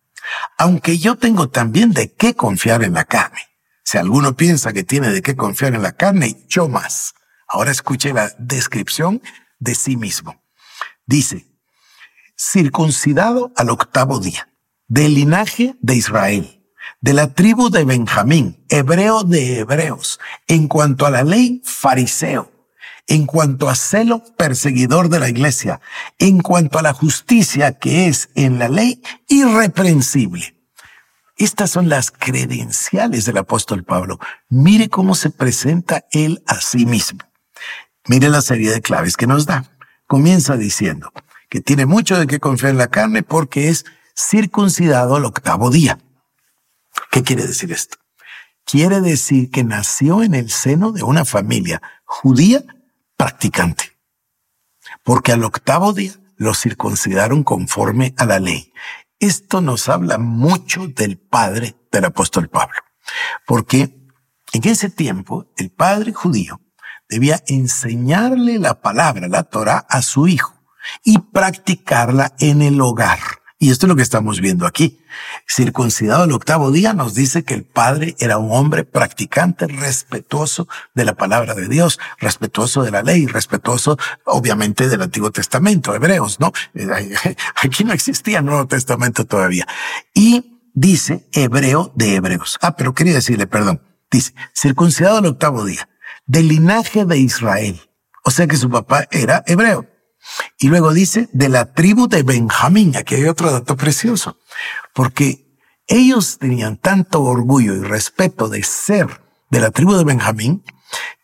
Aunque 0.56 0.96
yo 0.96 1.16
tengo 1.16 1.50
también 1.50 1.92
de 1.92 2.14
qué 2.14 2.32
confiar 2.32 2.82
en 2.82 2.94
la 2.94 3.04
carne. 3.04 3.42
Si 3.84 3.98
alguno 3.98 4.34
piensa 4.34 4.72
que 4.72 4.82
tiene 4.82 5.10
de 5.10 5.20
qué 5.20 5.36
confiar 5.36 5.74
en 5.74 5.82
la 5.82 5.92
carne, 5.92 6.46
yo 6.48 6.70
más. 6.70 7.12
Ahora 7.48 7.70
escuche 7.70 8.14
la 8.14 8.32
descripción 8.38 9.20
de 9.58 9.74
sí 9.74 9.98
mismo. 9.98 10.42
Dice, 11.04 11.46
circuncidado 12.38 13.52
al 13.56 13.70
octavo 13.70 14.20
día, 14.20 14.48
del 14.86 15.14
linaje 15.14 15.74
de 15.80 15.96
Israel, 15.96 16.62
de 17.00 17.12
la 17.12 17.34
tribu 17.34 17.68
de 17.68 17.84
Benjamín, 17.84 18.64
hebreo 18.68 19.24
de 19.24 19.58
hebreos, 19.58 20.20
en 20.46 20.68
cuanto 20.68 21.04
a 21.04 21.10
la 21.10 21.24
ley, 21.24 21.60
fariseo, 21.64 22.52
en 23.08 23.26
cuanto 23.26 23.68
a 23.68 23.74
celo, 23.74 24.22
perseguidor 24.36 25.08
de 25.08 25.18
la 25.18 25.28
iglesia, 25.28 25.80
en 26.18 26.40
cuanto 26.40 26.78
a 26.78 26.82
la 26.82 26.92
justicia 26.92 27.78
que 27.78 28.06
es 28.06 28.30
en 28.34 28.58
la 28.58 28.68
ley, 28.68 29.02
irreprensible. 29.28 30.54
Estas 31.36 31.70
son 31.70 31.88
las 31.88 32.10
credenciales 32.10 33.24
del 33.24 33.38
apóstol 33.38 33.84
Pablo. 33.84 34.18
Mire 34.48 34.88
cómo 34.88 35.14
se 35.14 35.30
presenta 35.30 36.04
él 36.10 36.42
a 36.46 36.60
sí 36.60 36.84
mismo. 36.84 37.20
Mire 38.06 38.28
la 38.28 38.42
serie 38.42 38.70
de 38.70 38.82
claves 38.82 39.16
que 39.16 39.26
nos 39.26 39.46
da. 39.46 39.64
Comienza 40.06 40.56
diciendo 40.56 41.12
que 41.48 41.60
tiene 41.60 41.86
mucho 41.86 42.18
de 42.18 42.26
qué 42.26 42.40
confiar 42.40 42.72
en 42.72 42.78
la 42.78 42.88
carne 42.88 43.22
porque 43.22 43.68
es 43.68 43.84
circuncidado 44.16 45.16
al 45.16 45.24
octavo 45.24 45.70
día. 45.70 45.98
¿Qué 47.10 47.22
quiere 47.22 47.46
decir 47.46 47.72
esto? 47.72 47.96
Quiere 48.64 49.00
decir 49.00 49.50
que 49.50 49.64
nació 49.64 50.22
en 50.22 50.34
el 50.34 50.50
seno 50.50 50.92
de 50.92 51.02
una 51.02 51.24
familia 51.24 51.80
judía 52.04 52.64
practicante. 53.16 53.96
Porque 55.02 55.32
al 55.32 55.44
octavo 55.44 55.92
día 55.92 56.12
lo 56.36 56.54
circuncidaron 56.54 57.44
conforme 57.44 58.14
a 58.18 58.26
la 58.26 58.40
ley. 58.40 58.72
Esto 59.18 59.60
nos 59.60 59.88
habla 59.88 60.18
mucho 60.18 60.86
del 60.86 61.18
padre 61.18 61.76
del 61.90 62.04
apóstol 62.04 62.48
Pablo. 62.48 62.78
Porque 63.46 63.96
en 64.52 64.68
ese 64.68 64.90
tiempo 64.90 65.50
el 65.56 65.70
padre 65.70 66.12
judío 66.12 66.60
debía 67.08 67.42
enseñarle 67.46 68.58
la 68.58 68.80
palabra, 68.82 69.28
la 69.28 69.44
Torah, 69.44 69.86
a 69.88 70.02
su 70.02 70.28
hijo 70.28 70.57
y 71.04 71.18
practicarla 71.18 72.34
en 72.38 72.62
el 72.62 72.80
hogar. 72.80 73.18
Y 73.60 73.70
esto 73.70 73.86
es 73.86 73.88
lo 73.88 73.96
que 73.96 74.02
estamos 74.02 74.40
viendo 74.40 74.66
aquí. 74.66 75.00
Circuncidado 75.48 76.24
el 76.24 76.32
octavo 76.32 76.70
día 76.70 76.92
nos 76.92 77.14
dice 77.14 77.42
que 77.42 77.54
el 77.54 77.64
padre 77.64 78.14
era 78.20 78.38
un 78.38 78.52
hombre 78.52 78.84
practicante, 78.84 79.66
respetuoso 79.66 80.68
de 80.94 81.04
la 81.04 81.14
palabra 81.14 81.54
de 81.54 81.66
Dios, 81.66 81.98
respetuoso 82.20 82.84
de 82.84 82.92
la 82.92 83.02
ley, 83.02 83.26
respetuoso 83.26 83.98
obviamente 84.24 84.88
del 84.88 85.02
Antiguo 85.02 85.32
Testamento, 85.32 85.92
hebreos, 85.92 86.38
¿no? 86.38 86.52
Aquí 87.62 87.82
no 87.82 87.92
existía 87.92 88.38
el 88.38 88.44
Nuevo 88.44 88.68
Testamento 88.68 89.24
todavía. 89.24 89.66
Y 90.14 90.60
dice 90.72 91.28
hebreo 91.32 91.92
de 91.96 92.14
hebreos. 92.14 92.58
Ah, 92.62 92.76
pero 92.76 92.94
quería 92.94 93.14
decirle, 93.14 93.48
perdón. 93.48 93.82
Dice, 94.08 94.34
circuncidado 94.54 95.18
el 95.18 95.26
octavo 95.26 95.64
día 95.64 95.88
del 96.26 96.48
linaje 96.48 97.04
de 97.04 97.18
Israel. 97.18 97.80
O 98.24 98.30
sea 98.30 98.46
que 98.46 98.56
su 98.56 98.70
papá 98.70 99.08
era 99.10 99.42
hebreo. 99.46 99.86
Y 100.58 100.68
luego 100.68 100.92
dice 100.92 101.28
de 101.32 101.48
la 101.48 101.72
tribu 101.72 102.08
de 102.08 102.22
Benjamín. 102.22 102.96
Aquí 102.96 103.16
hay 103.16 103.24
otro 103.24 103.50
dato 103.50 103.76
precioso. 103.76 104.38
Porque 104.94 105.46
ellos 105.86 106.38
tenían 106.38 106.76
tanto 106.76 107.22
orgullo 107.22 107.74
y 107.74 107.80
respeto 107.80 108.48
de 108.48 108.62
ser 108.62 109.22
de 109.50 109.60
la 109.60 109.70
tribu 109.70 109.94
de 109.94 110.04
Benjamín 110.04 110.62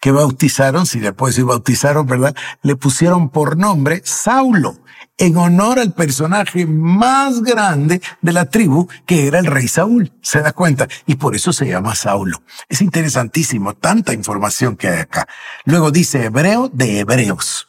que 0.01 0.11
bautizaron, 0.11 0.87
si 0.87 1.01
le 1.01 1.13
puedo 1.13 1.31
decir 1.31 1.45
bautizaron, 1.45 2.07
¿verdad? 2.07 2.37
Le 2.63 2.77
pusieron 2.77 3.31
por 3.31 3.57
nombre 3.57 4.03
Saulo 4.05 4.77
en 5.17 5.37
honor 5.37 5.79
al 5.79 5.93
personaje 5.93 6.67
más 6.67 7.43
grande 7.43 8.01
de 8.21 8.33
la 8.33 8.47
tribu, 8.47 8.89
que 9.07 9.27
era 9.27 9.39
el 9.39 9.47
rey 9.47 9.69
Saúl. 9.69 10.13
¿Se 10.23 10.41
da 10.41 10.53
cuenta? 10.53 10.89
Y 11.07 11.17
por 11.17 11.35
eso 11.35 11.53
se 11.53 11.67
llama 11.67 11.95
Saulo. 11.95 12.43
Es 12.69 12.83
interesantísimo, 12.83 13.75
tanta 13.75 14.13
información 14.13 14.77
que 14.77 14.89
hay 14.89 15.01
acá. 15.01 15.27
Luego 15.65 15.91
dice 15.91 16.25
hebreo 16.25 16.69
de 16.73 17.01
hebreos. 17.01 17.69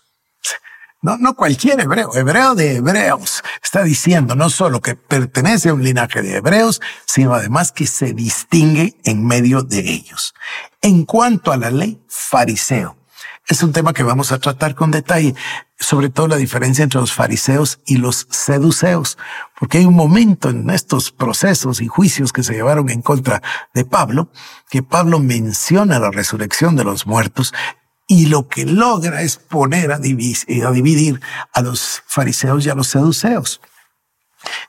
No, 1.06 1.20
no 1.20 1.36
cualquier 1.36 1.80
hebreo, 1.80 2.16
hebreo 2.16 2.56
de 2.56 2.78
hebreos. 2.78 3.44
Está 3.64 3.84
diciendo 3.84 4.34
no 4.34 4.50
solo 4.50 4.82
que 4.82 4.96
pertenece 4.96 5.70
a 5.70 5.76
un 5.76 5.84
linaje 5.84 6.24
de 6.24 6.38
hebreos, 6.38 6.82
sino 7.06 7.36
además 7.36 7.72
que 7.72 7.86
se 7.86 8.14
distingue 8.14 8.96
en 9.04 9.24
medio 9.24 9.62
de 9.62 9.82
ellos. 9.82 10.34
En 10.82 11.06
cuanto 11.06 11.52
a 11.52 11.58
la 11.58 11.70
ley, 11.70 12.02
fariseo. 12.08 12.98
Es 13.48 13.62
un 13.62 13.72
tema 13.72 13.94
que 13.94 14.02
vamos 14.02 14.32
a 14.32 14.40
tratar 14.40 14.74
con 14.74 14.90
detalle, 14.90 15.36
sobre 15.78 16.10
todo 16.10 16.28
la 16.28 16.38
diferencia 16.38 16.82
entre 16.82 17.00
los 17.00 17.14
fariseos 17.14 17.82
y 17.86 17.98
los 17.98 18.26
seduceos, 18.32 19.20
porque 19.60 19.78
hay 19.78 19.86
un 19.86 19.94
momento 19.94 20.50
en 20.50 20.68
estos 20.72 21.12
procesos 21.12 21.82
y 21.82 21.88
juicios 21.88 22.34
que 22.34 22.42
se 22.42 22.54
llevaron 22.54 22.90
en 22.90 23.04
contra 23.04 23.44
de 23.76 23.86
Pablo, 23.86 24.32
que 24.72 24.82
Pablo 24.82 25.20
menciona 25.20 26.00
la 26.00 26.10
resurrección 26.10 26.76
de 26.76 26.84
los 26.84 27.06
muertos 27.06 27.54
y 28.08 28.28
lo 28.28 28.48
que 28.48 28.66
logra 28.66 29.22
es 29.22 29.38
poner 29.38 29.92
a 29.92 30.00
dividir 30.00 30.66
a, 30.66 30.72
dividir 30.72 31.22
a 31.54 31.62
los 31.62 32.04
fariseos 32.06 32.66
y 32.66 32.70
a 32.70 32.76
los 32.76 32.88
seduceos. 32.88 33.62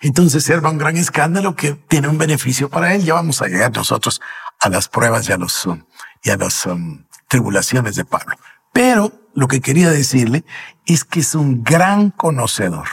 Entonces 0.01 0.49
era 0.49 0.69
un 0.69 0.79
gran 0.79 0.97
escándalo 0.97 1.55
que 1.55 1.73
tiene 1.73 2.09
un 2.09 2.19
beneficio 2.19 2.71
para 2.71 2.95
él. 2.95 3.05
Ya 3.05 3.15
vamos 3.15 3.43
a 3.43 3.47
llegar 3.47 3.73
nosotros 3.75 4.21
a 4.61 4.69
las 4.69 4.89
pruebas 4.89 5.29
y 5.29 5.33
a, 5.33 5.37
los, 5.37 5.67
um, 5.67 5.85
y 6.23 6.31
a 6.31 6.37
las 6.37 6.65
um, 6.67 7.05
tribulaciones 7.29 7.95
de 7.97 8.05
Pablo. 8.05 8.37
Pero 8.73 9.13
lo 9.35 9.49
que 9.49 9.61
quería 9.61 9.91
decirle 9.91 10.45
es 10.87 11.05
que 11.05 11.21
es 11.21 11.35
un 11.35 11.63
gran 11.63 12.11
conocedor. 12.11 12.89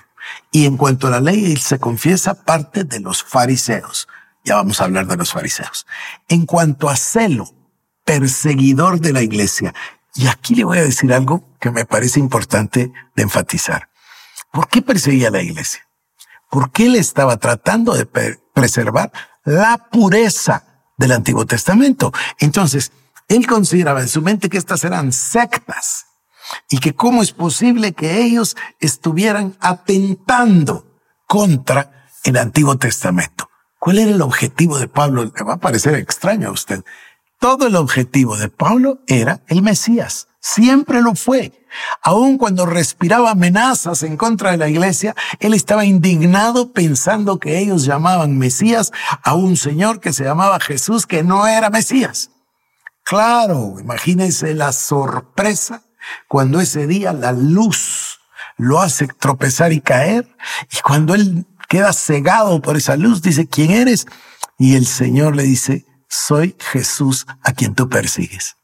Y 0.51 0.65
en 0.65 0.77
cuanto 0.77 1.07
a 1.07 1.09
la 1.09 1.21
ley, 1.21 1.51
él 1.51 1.59
se 1.59 1.79
confiesa 1.79 2.43
parte 2.43 2.83
de 2.83 2.99
los 2.99 3.23
fariseos. 3.23 4.07
Ya 4.43 4.55
vamos 4.55 4.81
a 4.81 4.85
hablar 4.85 5.07
de 5.07 5.17
los 5.17 5.31
fariseos. 5.31 5.85
En 6.27 6.45
cuanto 6.45 6.89
a 6.89 6.95
celo, 6.95 7.49
perseguidor 8.03 8.99
de 8.99 9.13
la 9.13 9.21
iglesia. 9.21 9.73
Y 10.15 10.27
aquí 10.27 10.55
le 10.55 10.63
voy 10.63 10.77
a 10.77 10.83
decir 10.83 11.11
algo 11.13 11.43
que 11.59 11.71
me 11.71 11.85
parece 11.85 12.19
importante 12.19 12.91
de 13.15 13.23
enfatizar. 13.23 13.89
¿Por 14.51 14.67
qué 14.67 14.81
perseguía 14.81 15.29
a 15.29 15.31
la 15.31 15.41
iglesia? 15.41 15.87
Porque 16.49 16.85
él 16.85 16.95
estaba 16.95 17.37
tratando 17.37 17.93
de 17.93 18.05
preservar 18.53 19.11
la 19.43 19.89
pureza 19.91 20.83
del 20.97 21.13
Antiguo 21.13 21.45
Testamento. 21.45 22.11
Entonces, 22.39 22.91
él 23.27 23.47
consideraba 23.47 24.01
en 24.01 24.07
su 24.07 24.21
mente 24.21 24.49
que 24.49 24.57
estas 24.57 24.83
eran 24.83 25.11
sectas 25.11 26.05
y 26.69 26.77
que 26.77 26.93
cómo 26.93 27.23
es 27.23 27.31
posible 27.31 27.93
que 27.93 28.21
ellos 28.21 28.55
estuvieran 28.79 29.57
atentando 29.59 30.99
contra 31.25 32.07
el 32.23 32.37
Antiguo 32.37 32.77
Testamento. 32.77 33.49
¿Cuál 33.79 33.99
era 33.99 34.11
el 34.11 34.21
objetivo 34.21 34.77
de 34.77 34.87
Pablo? 34.87 35.25
Le 35.25 35.43
va 35.43 35.53
a 35.53 35.59
parecer 35.59 35.95
extraño 35.95 36.49
a 36.49 36.51
usted. 36.51 36.83
Todo 37.43 37.67
el 37.67 37.75
objetivo 37.75 38.37
de 38.37 38.47
Pablo 38.47 39.01
era 39.05 39.41
el 39.47 39.61
Mesías. 39.63 40.29
Siempre 40.39 41.01
lo 41.01 41.13
fue. 41.13 41.51
Aun 42.01 42.37
cuando 42.37 42.65
respiraba 42.65 43.31
amenazas 43.31 44.03
en 44.03 44.15
contra 44.15 44.51
de 44.51 44.57
la 44.57 44.69
iglesia, 44.69 45.13
él 45.41 45.53
estaba 45.53 45.83
indignado 45.83 46.71
pensando 46.71 47.39
que 47.39 47.59
ellos 47.59 47.83
llamaban 47.83 48.37
Mesías 48.37 48.93
a 49.23 49.33
un 49.33 49.57
señor 49.57 49.99
que 49.99 50.13
se 50.13 50.23
llamaba 50.23 50.61
Jesús, 50.61 51.05
que 51.05 51.21
no 51.21 51.45
era 51.45 51.69
Mesías. 51.69 52.31
Claro, 53.03 53.75
imagínense 53.77 54.53
la 54.53 54.71
sorpresa 54.71 55.83
cuando 56.29 56.61
ese 56.61 56.87
día 56.87 57.11
la 57.11 57.33
luz 57.33 58.21
lo 58.55 58.79
hace 58.79 59.05
tropezar 59.19 59.73
y 59.73 59.81
caer, 59.81 60.33
y 60.71 60.77
cuando 60.79 61.13
él 61.13 61.45
queda 61.67 61.91
cegado 61.91 62.61
por 62.61 62.77
esa 62.77 62.95
luz, 62.95 63.21
dice, 63.21 63.49
¿quién 63.49 63.71
eres? 63.71 64.07
Y 64.57 64.77
el 64.77 64.85
Señor 64.85 65.35
le 65.35 65.43
dice, 65.43 65.85
soy 66.13 66.55
Jesús 66.59 67.25
a 67.41 67.53
quien 67.53 67.73
tú 67.73 67.89
persigues. 67.89 68.57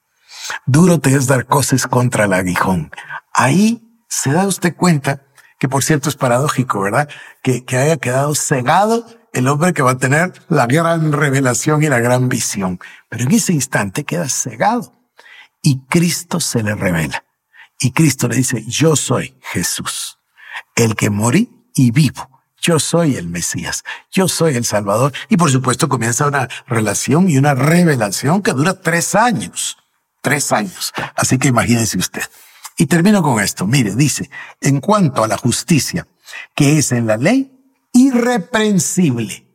Duro 0.68 1.00
te 1.00 1.16
es 1.16 1.26
dar 1.26 1.48
cosas 1.48 1.88
contra 1.88 2.26
el 2.26 2.34
aguijón. 2.34 2.92
Ahí 3.34 4.04
se 4.08 4.32
da 4.32 4.48
usted 4.48 4.76
cuenta 4.76 5.24
que 5.60 5.68
por 5.68 5.84
cierto 5.84 6.10
es 6.10 6.16
paradójico, 6.16 6.80
¿verdad? 6.80 7.10
Que, 7.42 7.66
que 7.66 7.78
haya 7.78 7.98
quedado 7.98 8.36
cegado 8.36 9.06
el 9.34 9.48
hombre 9.48 9.74
que 9.74 9.82
va 9.82 9.92
a 9.92 9.98
tener 9.98 10.32
la 10.48 10.68
gran 10.68 11.12
revelación 11.12 11.84
y 11.84 11.90
la 11.90 12.00
gran 12.00 12.30
visión. 12.30 12.80
Pero 13.10 13.24
en 13.24 13.32
ese 13.32 13.54
instante 13.54 14.04
queda 14.04 14.30
cegado 14.30 14.94
y 15.62 15.86
Cristo 15.88 16.40
se 16.40 16.62
le 16.62 16.76
revela. 16.76 17.26
Y 17.80 17.92
Cristo 17.92 18.28
le 18.28 18.36
dice, 18.36 18.64
yo 18.68 18.96
soy 18.96 19.38
Jesús, 19.42 20.20
el 20.76 20.96
que 20.96 21.10
morí 21.10 21.50
y 21.74 21.92
vivo. 21.92 22.39
Yo 22.62 22.80
soy 22.80 23.16
el 23.16 23.28
Mesías, 23.28 23.84
yo 24.12 24.28
soy 24.28 24.56
el 24.56 24.66
Salvador. 24.66 25.14
Y 25.30 25.38
por 25.38 25.52
supuesto 25.52 25.88
comienza 25.88 26.28
una 26.28 26.48
relación 26.68 27.30
y 27.30 27.38
una 27.38 27.56
revelación 27.56 28.42
que 28.42 28.54
dura 28.54 28.80
tres 28.82 29.16
años. 29.16 29.78
Tres 30.22 30.52
años. 30.52 30.94
Así 31.16 31.38
que 31.38 31.48
imagínense 31.48 31.98
usted. 31.98 32.24
Y 32.78 32.86
termino 32.86 33.22
con 33.22 33.42
esto. 33.42 33.68
Mire, 33.68 33.96
dice, 33.96 34.30
en 34.62 34.80
cuanto 34.80 35.24
a 35.24 35.28
la 35.28 35.38
justicia 35.38 36.08
que 36.56 36.78
es 36.78 36.92
en 36.92 37.08
la 37.08 37.18
ley, 37.18 37.52
irreprensible. 37.94 39.46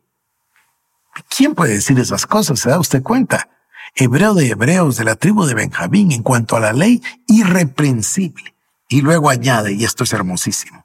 ¿Quién 1.29 1.55
puede 1.55 1.75
decir 1.75 1.99
esas 1.99 2.25
cosas? 2.25 2.59
¿Se 2.59 2.69
da 2.69 2.79
usted 2.79 3.01
cuenta? 3.01 3.49
Hebreo 3.95 4.33
de 4.33 4.49
hebreos 4.49 4.97
de 4.97 5.05
la 5.05 5.15
tribu 5.15 5.45
de 5.45 5.53
Benjamín 5.53 6.11
en 6.11 6.21
cuanto 6.21 6.57
a 6.57 6.59
la 6.59 6.73
ley, 6.73 7.01
irreprensible. 7.27 8.55
Y 8.89 9.01
luego 9.01 9.29
añade, 9.29 9.73
y 9.73 9.83
esto 9.85 10.03
es 10.03 10.13
hermosísimo, 10.13 10.84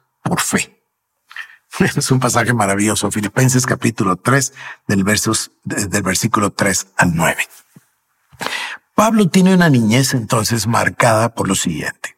por 0.23 0.41
fe. 0.41 0.81
Es 1.79 2.11
un 2.11 2.19
pasaje 2.19 2.53
maravilloso, 2.53 3.11
Filipenses 3.11 3.65
capítulo 3.65 4.17
3, 4.17 4.53
del, 4.87 5.03
versos, 5.03 5.51
del 5.63 6.03
versículo 6.03 6.51
3 6.51 6.87
al 6.97 7.15
9. 7.15 7.47
Pablo 8.95 9.29
tiene 9.29 9.53
una 9.53 9.69
niñez 9.69 10.13
entonces 10.13 10.67
marcada 10.67 11.33
por 11.33 11.47
lo 11.47 11.55
siguiente. 11.55 12.17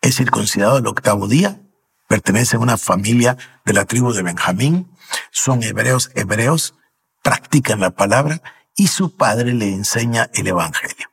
Es 0.00 0.16
circuncidado 0.16 0.78
el 0.78 0.86
octavo 0.86 1.28
día, 1.28 1.60
pertenece 2.08 2.56
a 2.56 2.60
una 2.60 2.76
familia 2.76 3.36
de 3.64 3.72
la 3.72 3.84
tribu 3.84 4.12
de 4.12 4.22
Benjamín, 4.22 4.90
son 5.30 5.62
hebreos 5.62 6.10
hebreos, 6.14 6.74
practican 7.22 7.80
la 7.80 7.90
palabra 7.90 8.42
y 8.74 8.88
su 8.88 9.16
padre 9.16 9.52
le 9.52 9.72
enseña 9.72 10.30
el 10.34 10.48
evangelio. 10.48 11.08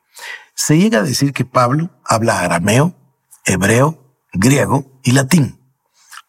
Se 0.54 0.78
llega 0.78 0.98
a 0.98 1.02
decir 1.02 1.32
que 1.32 1.44
Pablo 1.44 1.90
habla 2.04 2.40
arameo, 2.40 2.96
hebreo, 3.44 4.16
griego 4.32 5.00
y 5.04 5.12
latín. 5.12 5.57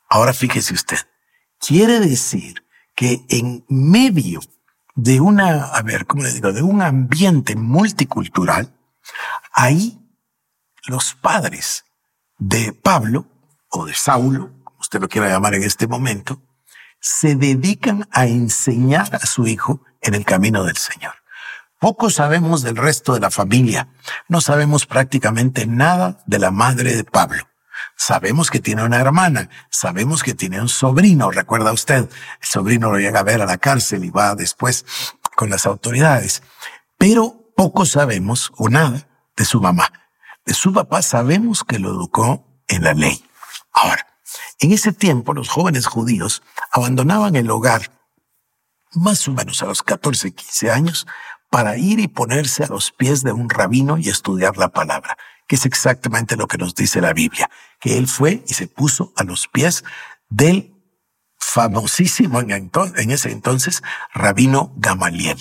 Ahora 0.09 0.33
fíjese 0.33 0.73
usted, 0.73 0.97
quiere 1.59 1.99
decir 1.99 2.65
que 2.95 3.25
en 3.29 3.63
medio 3.69 4.41
de 4.95 5.21
una, 5.21 5.65
a 5.65 5.81
ver, 5.81 6.05
¿cómo 6.05 6.23
le 6.23 6.33
digo? 6.33 6.51
De 6.51 6.61
un 6.61 6.81
ambiente 6.81 7.55
multicultural, 7.55 8.75
ahí 9.53 9.99
los 10.87 11.13
padres 11.13 11.85
de 12.37 12.73
Pablo 12.73 13.27
o 13.69 13.85
de 13.85 13.93
Saulo 13.93 14.59
usted 14.79 15.01
lo 15.01 15.09
quiera 15.09 15.29
llamar 15.29 15.53
en 15.53 15.63
este 15.63 15.87
momento, 15.87 16.41
se 16.99 17.35
dedican 17.35 18.07
a 18.11 18.25
enseñar 18.25 19.15
a 19.15 19.25
su 19.25 19.47
hijo 19.47 19.81
en 20.01 20.15
el 20.15 20.25
camino 20.25 20.63
del 20.63 20.77
Señor. 20.77 21.13
Poco 21.79 22.09
sabemos 22.09 22.61
del 22.61 22.75
resto 22.75 23.13
de 23.13 23.19
la 23.19 23.31
familia. 23.31 23.89
No 24.27 24.41
sabemos 24.41 24.85
prácticamente 24.85 25.65
nada 25.65 26.23
de 26.25 26.39
la 26.39 26.51
madre 26.51 26.95
de 26.95 27.03
Pablo. 27.03 27.48
Sabemos 28.01 28.49
que 28.49 28.61
tiene 28.61 28.85
una 28.85 28.95
hermana, 28.95 29.49
sabemos 29.69 30.23
que 30.23 30.33
tiene 30.33 30.61
un 30.61 30.69
sobrino, 30.69 31.31
recuerda 31.31 31.73
usted, 31.73 32.09
el 32.41 32.47
sobrino 32.47 32.89
lo 32.89 32.97
llega 32.97 33.19
a 33.19 33.23
ver 33.23 33.41
a 33.41 33.45
la 33.45 33.57
cárcel 33.57 34.05
y 34.05 34.09
va 34.09 34.35
después 34.35 34.85
con 35.35 35.49
las 35.49 35.65
autoridades. 35.65 36.41
Pero 36.97 37.51
poco 37.57 37.85
sabemos 37.85 38.53
o 38.55 38.69
nada 38.69 39.05
de 39.35 39.43
su 39.43 39.59
mamá. 39.59 39.91
De 40.45 40.53
su 40.53 40.71
papá 40.71 41.01
sabemos 41.01 41.65
que 41.65 41.77
lo 41.77 41.89
educó 41.89 42.47
en 42.69 42.85
la 42.85 42.93
ley. 42.93 43.21
Ahora, 43.73 44.07
en 44.59 44.71
ese 44.71 44.93
tiempo 44.93 45.33
los 45.33 45.49
jóvenes 45.49 45.85
judíos 45.85 46.41
abandonaban 46.71 47.35
el 47.35 47.51
hogar 47.51 47.91
más 48.93 49.27
o 49.27 49.33
menos 49.33 49.61
a 49.61 49.65
los 49.65 49.83
14, 49.83 50.31
15 50.31 50.71
años 50.71 51.05
para 51.49 51.75
ir 51.75 51.99
y 51.99 52.07
ponerse 52.07 52.63
a 52.63 52.67
los 52.67 52.91
pies 52.91 53.23
de 53.23 53.33
un 53.33 53.49
rabino 53.49 53.97
y 53.97 54.07
estudiar 54.07 54.55
la 54.55 54.69
palabra, 54.69 55.17
que 55.49 55.55
es 55.55 55.65
exactamente 55.65 56.37
lo 56.37 56.47
que 56.47 56.59
nos 56.59 56.75
dice 56.75 57.01
la 57.01 57.11
Biblia, 57.11 57.49
que 57.79 57.97
él 57.97 58.07
fue 58.07 58.43
y 58.47 58.53
se 58.53 58.67
puso 58.67 59.11
a 59.17 59.23
los 59.23 59.47
pies 59.47 59.83
del 60.29 60.75
famosísimo 61.39 62.39
en, 62.41 63.11
ese 63.11 63.31
entonces 63.31 63.81
rabino 64.13 64.71
Gamaliel. 64.75 65.39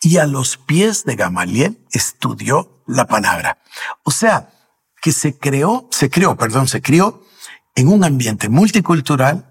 Y 0.00 0.18
a 0.18 0.26
los 0.26 0.58
pies 0.58 1.04
de 1.04 1.16
Gamaliel 1.16 1.84
estudió 1.90 2.84
la 2.86 3.06
palabra. 3.06 3.58
O 4.04 4.12
sea, 4.12 4.50
que 5.02 5.10
se 5.10 5.36
creó, 5.36 5.88
se 5.90 6.08
creó, 6.08 6.36
perdón, 6.36 6.68
se 6.68 6.80
crió 6.80 7.24
en 7.74 7.88
un 7.88 8.04
ambiente 8.04 8.48
multicultural, 8.48 9.44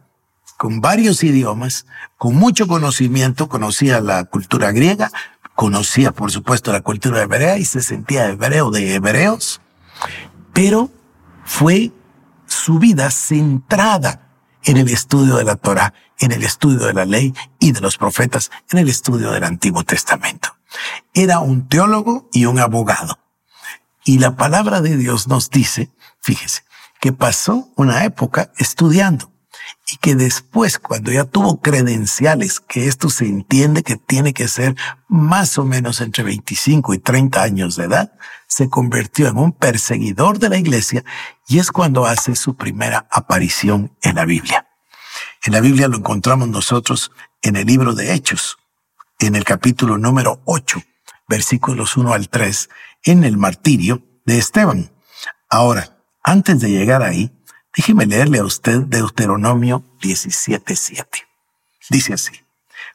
con 0.56 0.80
varios 0.80 1.22
idiomas, 1.22 1.86
con 2.17 2.34
mucho 2.34 2.65
conocimiento, 2.65 3.50
conocía 3.50 4.00
la 4.00 4.24
cultura 4.24 4.72
griega, 4.72 5.12
conocía 5.54 6.13
por 6.13 6.32
supuesto 6.32 6.72
la 6.72 6.82
cultura 6.82 7.24
hebrea 7.24 7.58
y 7.58 7.65
se 7.65 7.82
sentía 7.82 8.30
hebreo 8.30 8.72
de 8.72 8.96
hebreos, 8.96 9.60
pero 10.53 10.89
fue 11.45 11.91
su 12.45 12.79
vida 12.79 13.12
centrada 13.12 14.27
en 14.63 14.77
el 14.77 14.89
estudio 14.89 15.36
de 15.36 15.43
la 15.43 15.55
Torah, 15.55 15.93
en 16.19 16.31
el 16.31 16.43
estudio 16.43 16.79
de 16.79 16.93
la 16.93 17.05
ley 17.05 17.33
y 17.60 17.71
de 17.71 17.81
los 17.81 17.97
profetas, 17.97 18.51
en 18.71 18.79
el 18.79 18.89
estudio 18.89 19.31
del 19.31 19.43
Antiguo 19.43 19.83
Testamento. 19.83 20.49
Era 21.13 21.39
un 21.39 21.67
teólogo 21.67 22.29
y 22.33 22.45
un 22.45 22.60
abogado. 22.60 23.19
Y 24.03 24.19
la 24.19 24.36
palabra 24.36 24.81
de 24.81 24.97
Dios 24.97 25.27
nos 25.27 25.49
dice, 25.49 25.91
fíjese, 26.21 26.63
que 26.99 27.13
pasó 27.13 27.69
una 27.75 28.03
época 28.03 28.51
estudiando. 28.57 29.31
Y 29.88 29.97
que 29.97 30.15
después, 30.15 30.80
cuando 30.80 31.12
ya 31.12 31.23
tuvo 31.23 31.62
credenciales, 31.62 32.60
que 32.60 32.88
esto 32.88 33.10
se 33.10 33.25
entiende 33.25 33.84
que 33.84 33.95
tiene 33.95 34.34
que 34.34 34.47
ser 34.47 34.75
más 35.08 35.58
o 35.58 35.65
menos 35.65 36.01
entre 36.01 36.23
25 36.23 36.93
y 36.93 36.99
30 36.99 37.41
años 37.41 37.75
de 37.75 37.86
edad, 37.86 38.13
se 38.47 38.69
convirtió 38.69 39.27
en 39.27 39.38
un 39.38 39.51
perseguidor 39.51 40.39
de 40.39 40.49
la 40.49 40.58
iglesia 40.58 41.03
y 41.47 41.60
es 41.60 41.71
cuando 41.71 42.06
hace 42.06 42.36
su 42.36 42.56
primera 42.56 43.08
aparición 43.12 43.95
en 44.01 44.15
la 44.15 44.25
Biblia. 44.25 44.67
En 45.45 45.53
la 45.53 45.62
Biblia 45.62 45.88
lo 45.88 45.97
encontramos 45.97 46.47
nosotros 46.49 47.12
en 47.41 47.56
el 47.56 47.65
libro 47.65 47.93
de 47.93 48.13
Hechos, 48.13 48.58
en 49.19 49.36
el 49.36 49.43
capítulo 49.43 49.97
número 49.97 50.41
8, 50.45 50.82
versículos 51.27 51.97
1 51.97 52.13
al 52.13 52.30
3, 52.30 52.69
en 53.03 53.23
el 53.23 53.38
martirio 53.38 54.03
de 54.25 54.38
Esteban. 54.38 54.91
Ahora, 55.49 55.97
antes 56.23 56.60
de 56.60 56.69
llegar 56.69 57.03
ahí, 57.03 57.32
Déjeme 57.75 58.06
leerle 58.06 58.39
a 58.39 58.45
usted 58.45 58.80
Deuteronomio 58.82 59.84
17.7. 60.01 61.06
Dice 61.89 62.13
así, 62.13 62.34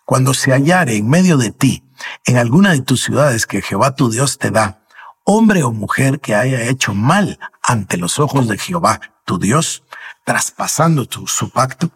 cuando 0.04 0.34
se 0.34 0.52
hallare 0.52 0.96
en 0.96 1.08
medio 1.08 1.36
de 1.36 1.50
ti, 1.50 1.84
en 2.24 2.36
alguna 2.36 2.72
de 2.72 2.82
tus 2.82 3.02
ciudades 3.02 3.46
que 3.46 3.62
Jehová 3.62 3.94
tu 3.94 4.10
Dios 4.10 4.38
te 4.38 4.50
da, 4.50 4.84
hombre 5.24 5.62
o 5.62 5.72
mujer 5.72 6.20
que 6.20 6.34
haya 6.34 6.62
hecho 6.68 6.94
mal 6.94 7.38
ante 7.62 7.96
los 7.96 8.18
ojos 8.18 8.48
de 8.48 8.58
Jehová 8.58 9.00
tu 9.24 9.38
Dios, 9.38 9.84
traspasando 10.24 11.06
tu, 11.06 11.26
su 11.26 11.50
pacto, 11.50 11.90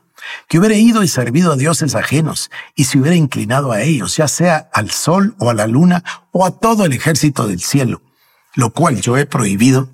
que 0.49 0.59
hubiera 0.59 0.77
ido 0.77 1.03
y 1.03 1.09
servido 1.09 1.53
a 1.53 1.57
dioses 1.57 1.95
ajenos 1.95 2.51
y 2.75 2.85
se 2.85 2.99
hubiera 2.99 3.17
inclinado 3.17 3.73
a 3.73 3.83
ellos, 3.83 4.17
ya 4.17 4.29
sea 4.29 4.69
al 4.73 4.91
sol 4.91 5.35
o 5.39 5.51
a 5.51 5.55
la 5.55 5.67
luna 5.67 6.03
o 6.33 6.45
a 6.45 6.59
todo 6.59 6.85
el 6.85 6.93
ejército 6.93 7.47
del 7.47 7.61
cielo, 7.61 8.03
lo 8.55 8.71
cual 8.71 9.01
yo 9.01 9.17
he 9.17 9.27
prohibido 9.27 9.91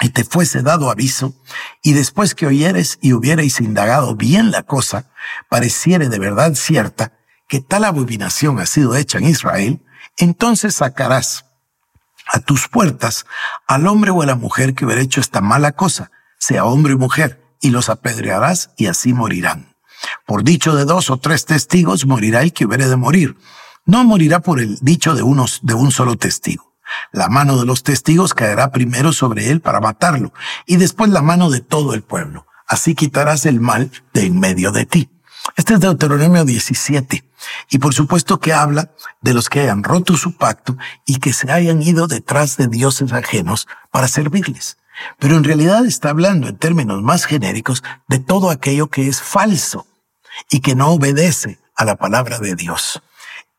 y 0.00 0.10
te 0.10 0.24
fuese 0.24 0.62
dado 0.62 0.90
aviso, 0.90 1.34
y 1.82 1.92
después 1.92 2.34
que 2.34 2.46
oyeres 2.46 2.98
y 3.02 3.12
hubierais 3.12 3.60
indagado 3.60 4.16
bien 4.16 4.50
la 4.50 4.62
cosa, 4.62 5.10
pareciere 5.48 6.08
de 6.08 6.18
verdad 6.18 6.54
cierta 6.54 7.12
que 7.48 7.60
tal 7.60 7.84
abominación 7.84 8.58
ha 8.60 8.66
sido 8.66 8.96
hecha 8.96 9.18
en 9.18 9.24
Israel, 9.24 9.84
entonces 10.16 10.76
sacarás 10.76 11.44
a 12.32 12.38
tus 12.40 12.68
puertas 12.68 13.26
al 13.66 13.86
hombre 13.86 14.10
o 14.10 14.22
a 14.22 14.26
la 14.26 14.36
mujer 14.36 14.74
que 14.74 14.84
hubiera 14.84 15.02
hecho 15.02 15.20
esta 15.20 15.40
mala 15.40 15.72
cosa, 15.72 16.10
sea 16.38 16.64
hombre 16.64 16.94
o 16.94 16.98
mujer, 16.98 17.42
y 17.60 17.70
los 17.70 17.90
apedrearás 17.90 18.70
y 18.76 18.86
así 18.86 19.12
morirán. 19.12 19.76
Por 20.26 20.44
dicho 20.44 20.74
de 20.74 20.84
dos 20.84 21.10
o 21.10 21.18
tres 21.18 21.44
testigos 21.44 22.06
morirá 22.06 22.42
el 22.42 22.52
que 22.52 22.64
hubiere 22.64 22.88
de 22.88 22.96
morir. 22.96 23.36
No 23.84 24.04
morirá 24.04 24.40
por 24.40 24.60
el 24.60 24.78
dicho 24.80 25.14
de 25.14 25.22
unos, 25.22 25.60
de 25.62 25.74
un 25.74 25.90
solo 25.90 26.16
testigo. 26.16 26.69
La 27.12 27.28
mano 27.28 27.58
de 27.58 27.66
los 27.66 27.82
testigos 27.82 28.34
caerá 28.34 28.70
primero 28.72 29.12
sobre 29.12 29.50
él 29.50 29.60
para 29.60 29.80
matarlo, 29.80 30.32
y 30.66 30.76
después 30.76 31.10
la 31.10 31.22
mano 31.22 31.50
de 31.50 31.60
todo 31.60 31.94
el 31.94 32.02
pueblo. 32.02 32.46
Así 32.66 32.94
quitarás 32.94 33.46
el 33.46 33.60
mal 33.60 33.90
de 34.12 34.26
en 34.26 34.38
medio 34.38 34.70
de 34.72 34.86
ti. 34.86 35.10
Este 35.56 35.74
es 35.74 35.80
Deuteronomio 35.80 36.44
17. 36.44 37.24
Y 37.70 37.78
por 37.78 37.94
supuesto 37.94 38.38
que 38.38 38.52
habla 38.52 38.90
de 39.20 39.34
los 39.34 39.48
que 39.48 39.60
hayan 39.60 39.82
roto 39.82 40.16
su 40.16 40.36
pacto 40.36 40.76
y 41.06 41.18
que 41.18 41.32
se 41.32 41.50
hayan 41.50 41.82
ido 41.82 42.06
detrás 42.06 42.56
de 42.56 42.68
dioses 42.68 43.12
ajenos 43.12 43.66
para 43.90 44.08
servirles. 44.08 44.76
Pero 45.18 45.36
en 45.36 45.44
realidad 45.44 45.86
está 45.86 46.10
hablando 46.10 46.48
en 46.48 46.58
términos 46.58 47.02
más 47.02 47.24
genéricos 47.24 47.82
de 48.08 48.18
todo 48.18 48.50
aquello 48.50 48.88
que 48.88 49.08
es 49.08 49.22
falso 49.22 49.86
y 50.50 50.60
que 50.60 50.74
no 50.74 50.88
obedece 50.90 51.58
a 51.74 51.84
la 51.84 51.96
palabra 51.96 52.38
de 52.38 52.54
Dios. 52.54 53.02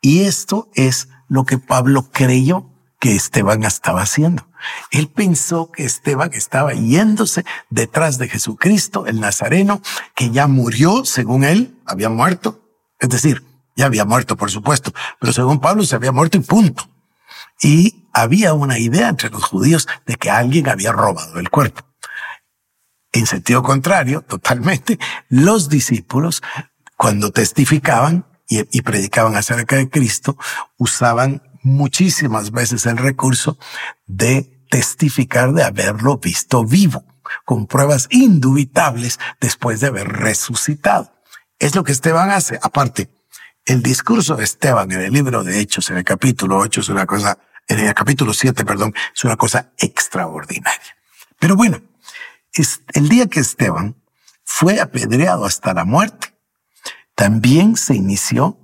Y 0.02 0.22
esto 0.22 0.70
es 0.76 1.10
lo 1.28 1.46
que 1.46 1.58
Pablo 1.58 2.10
creyó 2.12 2.70
que 3.02 3.16
Esteban 3.16 3.64
estaba 3.64 4.04
haciendo. 4.04 4.48
Él 4.92 5.08
pensó 5.08 5.72
que 5.72 5.86
Esteban 5.86 6.30
estaba 6.34 6.74
yéndose 6.74 7.44
detrás 7.72 8.20
de 8.20 8.30
Jesucristo, 8.30 9.08
el 9.08 9.20
Nazareno, 9.20 9.82
que 10.16 10.30
ya 10.30 10.46
murió, 10.46 11.04
según 11.04 11.44
él, 11.44 11.82
había 11.88 12.10
muerto. 12.10 12.62
Es 13.00 13.10
decir, 13.10 13.44
ya 13.76 13.88
había 13.88 14.06
muerto, 14.06 14.38
por 14.38 14.52
supuesto, 14.52 14.94
pero 15.20 15.34
según 15.34 15.60
Pablo 15.60 15.84
se 15.84 15.96
había 15.96 16.12
muerto 16.12 16.38
y 16.38 16.42
punto. 16.42 16.88
Y 17.60 18.06
había 18.14 18.54
una 18.54 18.78
idea 18.78 19.10
entre 19.10 19.32
los 19.32 19.46
judíos 19.46 19.88
de 20.06 20.16
que 20.16 20.30
alguien 20.30 20.70
había 20.70 20.92
robado 20.92 21.40
el 21.40 21.50
cuerpo. 21.50 21.82
En 23.12 23.26
sentido 23.26 23.64
contrario, 23.64 24.22
totalmente, 24.22 25.00
los 25.28 25.70
discípulos, 25.70 26.44
cuando 26.98 27.32
testificaban 27.32 28.28
y, 28.48 28.60
y 28.78 28.84
predicaban 28.84 29.36
acerca 29.36 29.78
de 29.78 29.90
Cristo, 29.90 30.38
usaban 30.78 31.42
muchísimas 31.64 32.52
veces 32.52 32.86
el 32.86 32.98
recurso 32.98 33.58
de 34.06 34.66
testificar 34.70 35.52
de 35.54 35.64
haberlo 35.64 36.18
visto 36.18 36.66
vivo, 36.66 37.04
con 37.46 37.68
pruebas 37.68 38.08
indubitables 38.10 39.20
después 39.40 39.80
de 39.80 39.88
haber 39.88 40.08
resucitado. 40.08 41.14
Es 41.60 41.76
lo 41.76 41.84
que 41.84 41.92
Esteban 41.92 42.32
hace. 42.32 42.60
Aparte, 42.62 43.10
el 43.66 43.84
discurso 43.84 44.36
de 44.36 44.44
Esteban 44.44 44.92
en 44.92 45.02
el 45.02 45.14
libro 45.14 45.44
de 45.44 45.60
Hechos, 45.60 45.90
en 45.90 45.98
el 45.98 46.04
capítulo 46.04 46.58
8, 46.58 46.82
es 46.82 46.90
una 46.90 47.06
cosa, 47.06 47.38
en 47.68 47.80
el 47.80 47.94
capítulo 47.94 48.34
7, 48.34 48.66
perdón, 48.66 48.94
es 49.14 49.24
una 49.24 49.38
cosa 49.38 49.72
extraordinaria. 49.78 50.98
Pero 51.38 51.56
bueno, 51.56 51.82
el 52.94 53.10
día 53.10 53.28
que 53.28 53.40
Esteban 53.40 53.96
fue 54.44 54.80
apedreado 54.80 55.46
hasta 55.46 55.74
la 55.74 55.86
muerte, 55.86 56.34
también 57.16 57.78
se 57.78 57.94
inició 57.96 58.58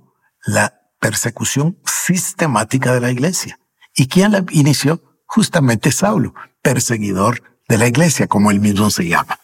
la 0.44 0.77
persecución 0.98 1.78
sistemática 1.84 2.92
de 2.92 3.00
la 3.00 3.10
iglesia. 3.10 3.58
¿Y 3.94 4.08
quién 4.08 4.32
la 4.32 4.44
inició? 4.50 5.02
Justamente 5.26 5.92
Saulo, 5.92 6.34
perseguidor 6.62 7.42
de 7.68 7.78
la 7.78 7.86
iglesia, 7.86 8.26
como 8.26 8.50
él 8.50 8.60
mismo 8.60 8.90
se 8.90 9.06
llama. 9.08 9.38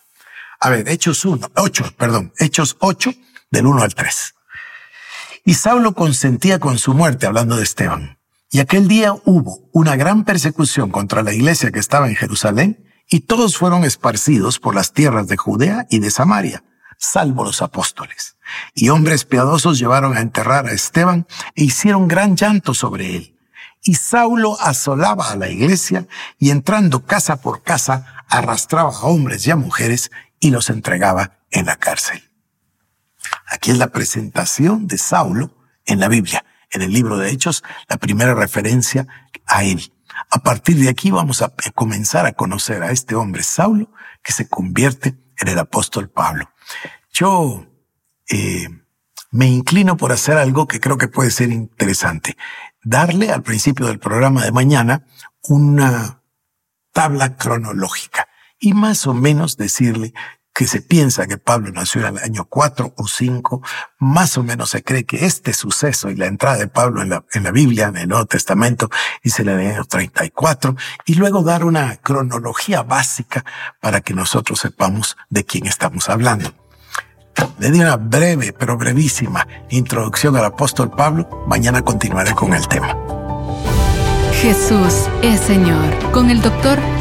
A 0.60 0.70
ver, 0.70 0.88
Hechos 0.88 1.24
1, 1.24 1.52
8, 1.56 1.94
perdón, 1.98 2.32
Hechos 2.38 2.76
8, 2.80 3.12
del 3.50 3.66
1 3.66 3.82
al 3.82 3.94
3. 3.94 4.34
Y 5.44 5.54
Saulo 5.54 5.94
consentía 5.94 6.58
con 6.58 6.78
su 6.78 6.94
muerte, 6.94 7.26
hablando 7.26 7.56
de 7.56 7.64
Esteban. 7.64 8.18
Y 8.50 8.60
aquel 8.60 8.88
día 8.88 9.12
hubo 9.24 9.68
una 9.72 9.96
gran 9.96 10.24
persecución 10.24 10.90
contra 10.90 11.22
la 11.22 11.34
iglesia 11.34 11.70
que 11.70 11.80
estaba 11.80 12.08
en 12.08 12.16
Jerusalén, 12.16 12.84
y 13.10 13.20
todos 13.20 13.58
fueron 13.58 13.84
esparcidos 13.84 14.58
por 14.58 14.74
las 14.74 14.92
tierras 14.92 15.28
de 15.28 15.36
Judea 15.36 15.86
y 15.90 15.98
de 15.98 16.10
Samaria, 16.10 16.64
salvo 16.98 17.44
los 17.44 17.62
apóstoles. 17.62 18.36
Y 18.74 18.88
hombres 18.90 19.24
piadosos 19.24 19.78
llevaron 19.78 20.16
a 20.16 20.20
enterrar 20.20 20.66
a 20.66 20.72
Esteban 20.72 21.26
e 21.54 21.64
hicieron 21.64 22.08
gran 22.08 22.36
llanto 22.36 22.74
sobre 22.74 23.16
él. 23.16 23.38
Y 23.82 23.94
Saulo 23.96 24.58
asolaba 24.60 25.30
a 25.30 25.36
la 25.36 25.48
iglesia 25.48 26.06
y 26.38 26.50
entrando 26.50 27.04
casa 27.04 27.40
por 27.40 27.62
casa 27.62 28.24
arrastraba 28.28 28.90
a 28.90 29.06
hombres 29.06 29.46
y 29.46 29.50
a 29.50 29.56
mujeres 29.56 30.10
y 30.40 30.50
los 30.50 30.70
entregaba 30.70 31.38
en 31.50 31.66
la 31.66 31.76
cárcel. 31.76 32.30
Aquí 33.46 33.70
es 33.70 33.78
la 33.78 33.88
presentación 33.88 34.86
de 34.86 34.98
Saulo 34.98 35.54
en 35.84 36.00
la 36.00 36.08
Biblia. 36.08 36.44
En 36.70 36.82
el 36.82 36.92
libro 36.92 37.18
de 37.18 37.30
Hechos, 37.30 37.62
la 37.88 37.98
primera 37.98 38.34
referencia 38.34 39.06
a 39.46 39.62
él. 39.64 39.92
A 40.30 40.42
partir 40.42 40.76
de 40.76 40.88
aquí 40.88 41.10
vamos 41.10 41.42
a 41.42 41.52
comenzar 41.74 42.26
a 42.26 42.32
conocer 42.32 42.82
a 42.82 42.90
este 42.90 43.14
hombre 43.14 43.42
Saulo 43.42 43.92
que 44.22 44.32
se 44.32 44.48
convierte 44.48 45.16
en 45.38 45.48
el 45.48 45.58
apóstol 45.58 46.08
Pablo. 46.08 46.50
Yo 47.12 47.66
eh, 48.28 48.68
me 49.30 49.46
inclino 49.46 49.96
por 49.96 50.12
hacer 50.12 50.36
algo 50.36 50.66
que 50.66 50.80
creo 50.80 50.98
que 50.98 51.08
puede 51.08 51.30
ser 51.30 51.50
interesante. 51.50 52.36
Darle 52.82 53.30
al 53.30 53.42
principio 53.42 53.86
del 53.86 53.98
programa 53.98 54.44
de 54.44 54.52
mañana 54.52 55.06
una 55.42 56.22
tabla 56.92 57.36
cronológica 57.36 58.28
y 58.58 58.72
más 58.72 59.06
o 59.06 59.14
menos 59.14 59.56
decirle 59.56 60.14
que 60.54 60.68
se 60.68 60.80
piensa 60.80 61.26
que 61.26 61.36
Pablo 61.36 61.72
nació 61.72 62.06
en 62.06 62.16
el 62.16 62.22
año 62.22 62.44
4 62.44 62.94
o 62.96 63.08
5, 63.08 63.60
más 63.98 64.38
o 64.38 64.44
menos 64.44 64.70
se 64.70 64.84
cree 64.84 65.04
que 65.04 65.26
este 65.26 65.52
suceso 65.52 66.10
y 66.10 66.16
la 66.16 66.26
entrada 66.26 66.58
de 66.58 66.68
Pablo 66.68 67.02
en 67.02 67.10
la, 67.10 67.24
en 67.32 67.42
la 67.42 67.50
Biblia, 67.50 67.88
en 67.88 67.96
el 67.96 68.08
Nuevo 68.08 68.26
Testamento, 68.26 68.88
hice 69.24 69.42
en 69.42 69.48
el 69.48 69.72
año 69.72 69.84
34, 69.84 70.76
y 71.06 71.14
luego 71.14 71.42
dar 71.42 71.64
una 71.64 71.96
cronología 71.96 72.82
básica 72.82 73.44
para 73.80 74.00
que 74.00 74.14
nosotros 74.14 74.60
sepamos 74.60 75.16
de 75.28 75.44
quién 75.44 75.66
estamos 75.66 76.08
hablando. 76.08 76.54
Le 77.58 77.72
di 77.72 77.80
una 77.80 77.96
breve, 77.96 78.52
pero 78.52 78.76
brevísima 78.76 79.46
introducción 79.70 80.36
al 80.36 80.44
apóstol 80.44 80.90
Pablo. 80.90 81.44
Mañana 81.48 81.82
continuaré 81.82 82.32
con 82.32 82.54
el 82.54 82.66
tema. 82.68 82.96
Jesús 84.40 85.08
es 85.22 85.40
Señor. 85.40 86.12
Con 86.12 86.30
el 86.30 86.40
doctor 86.40 86.78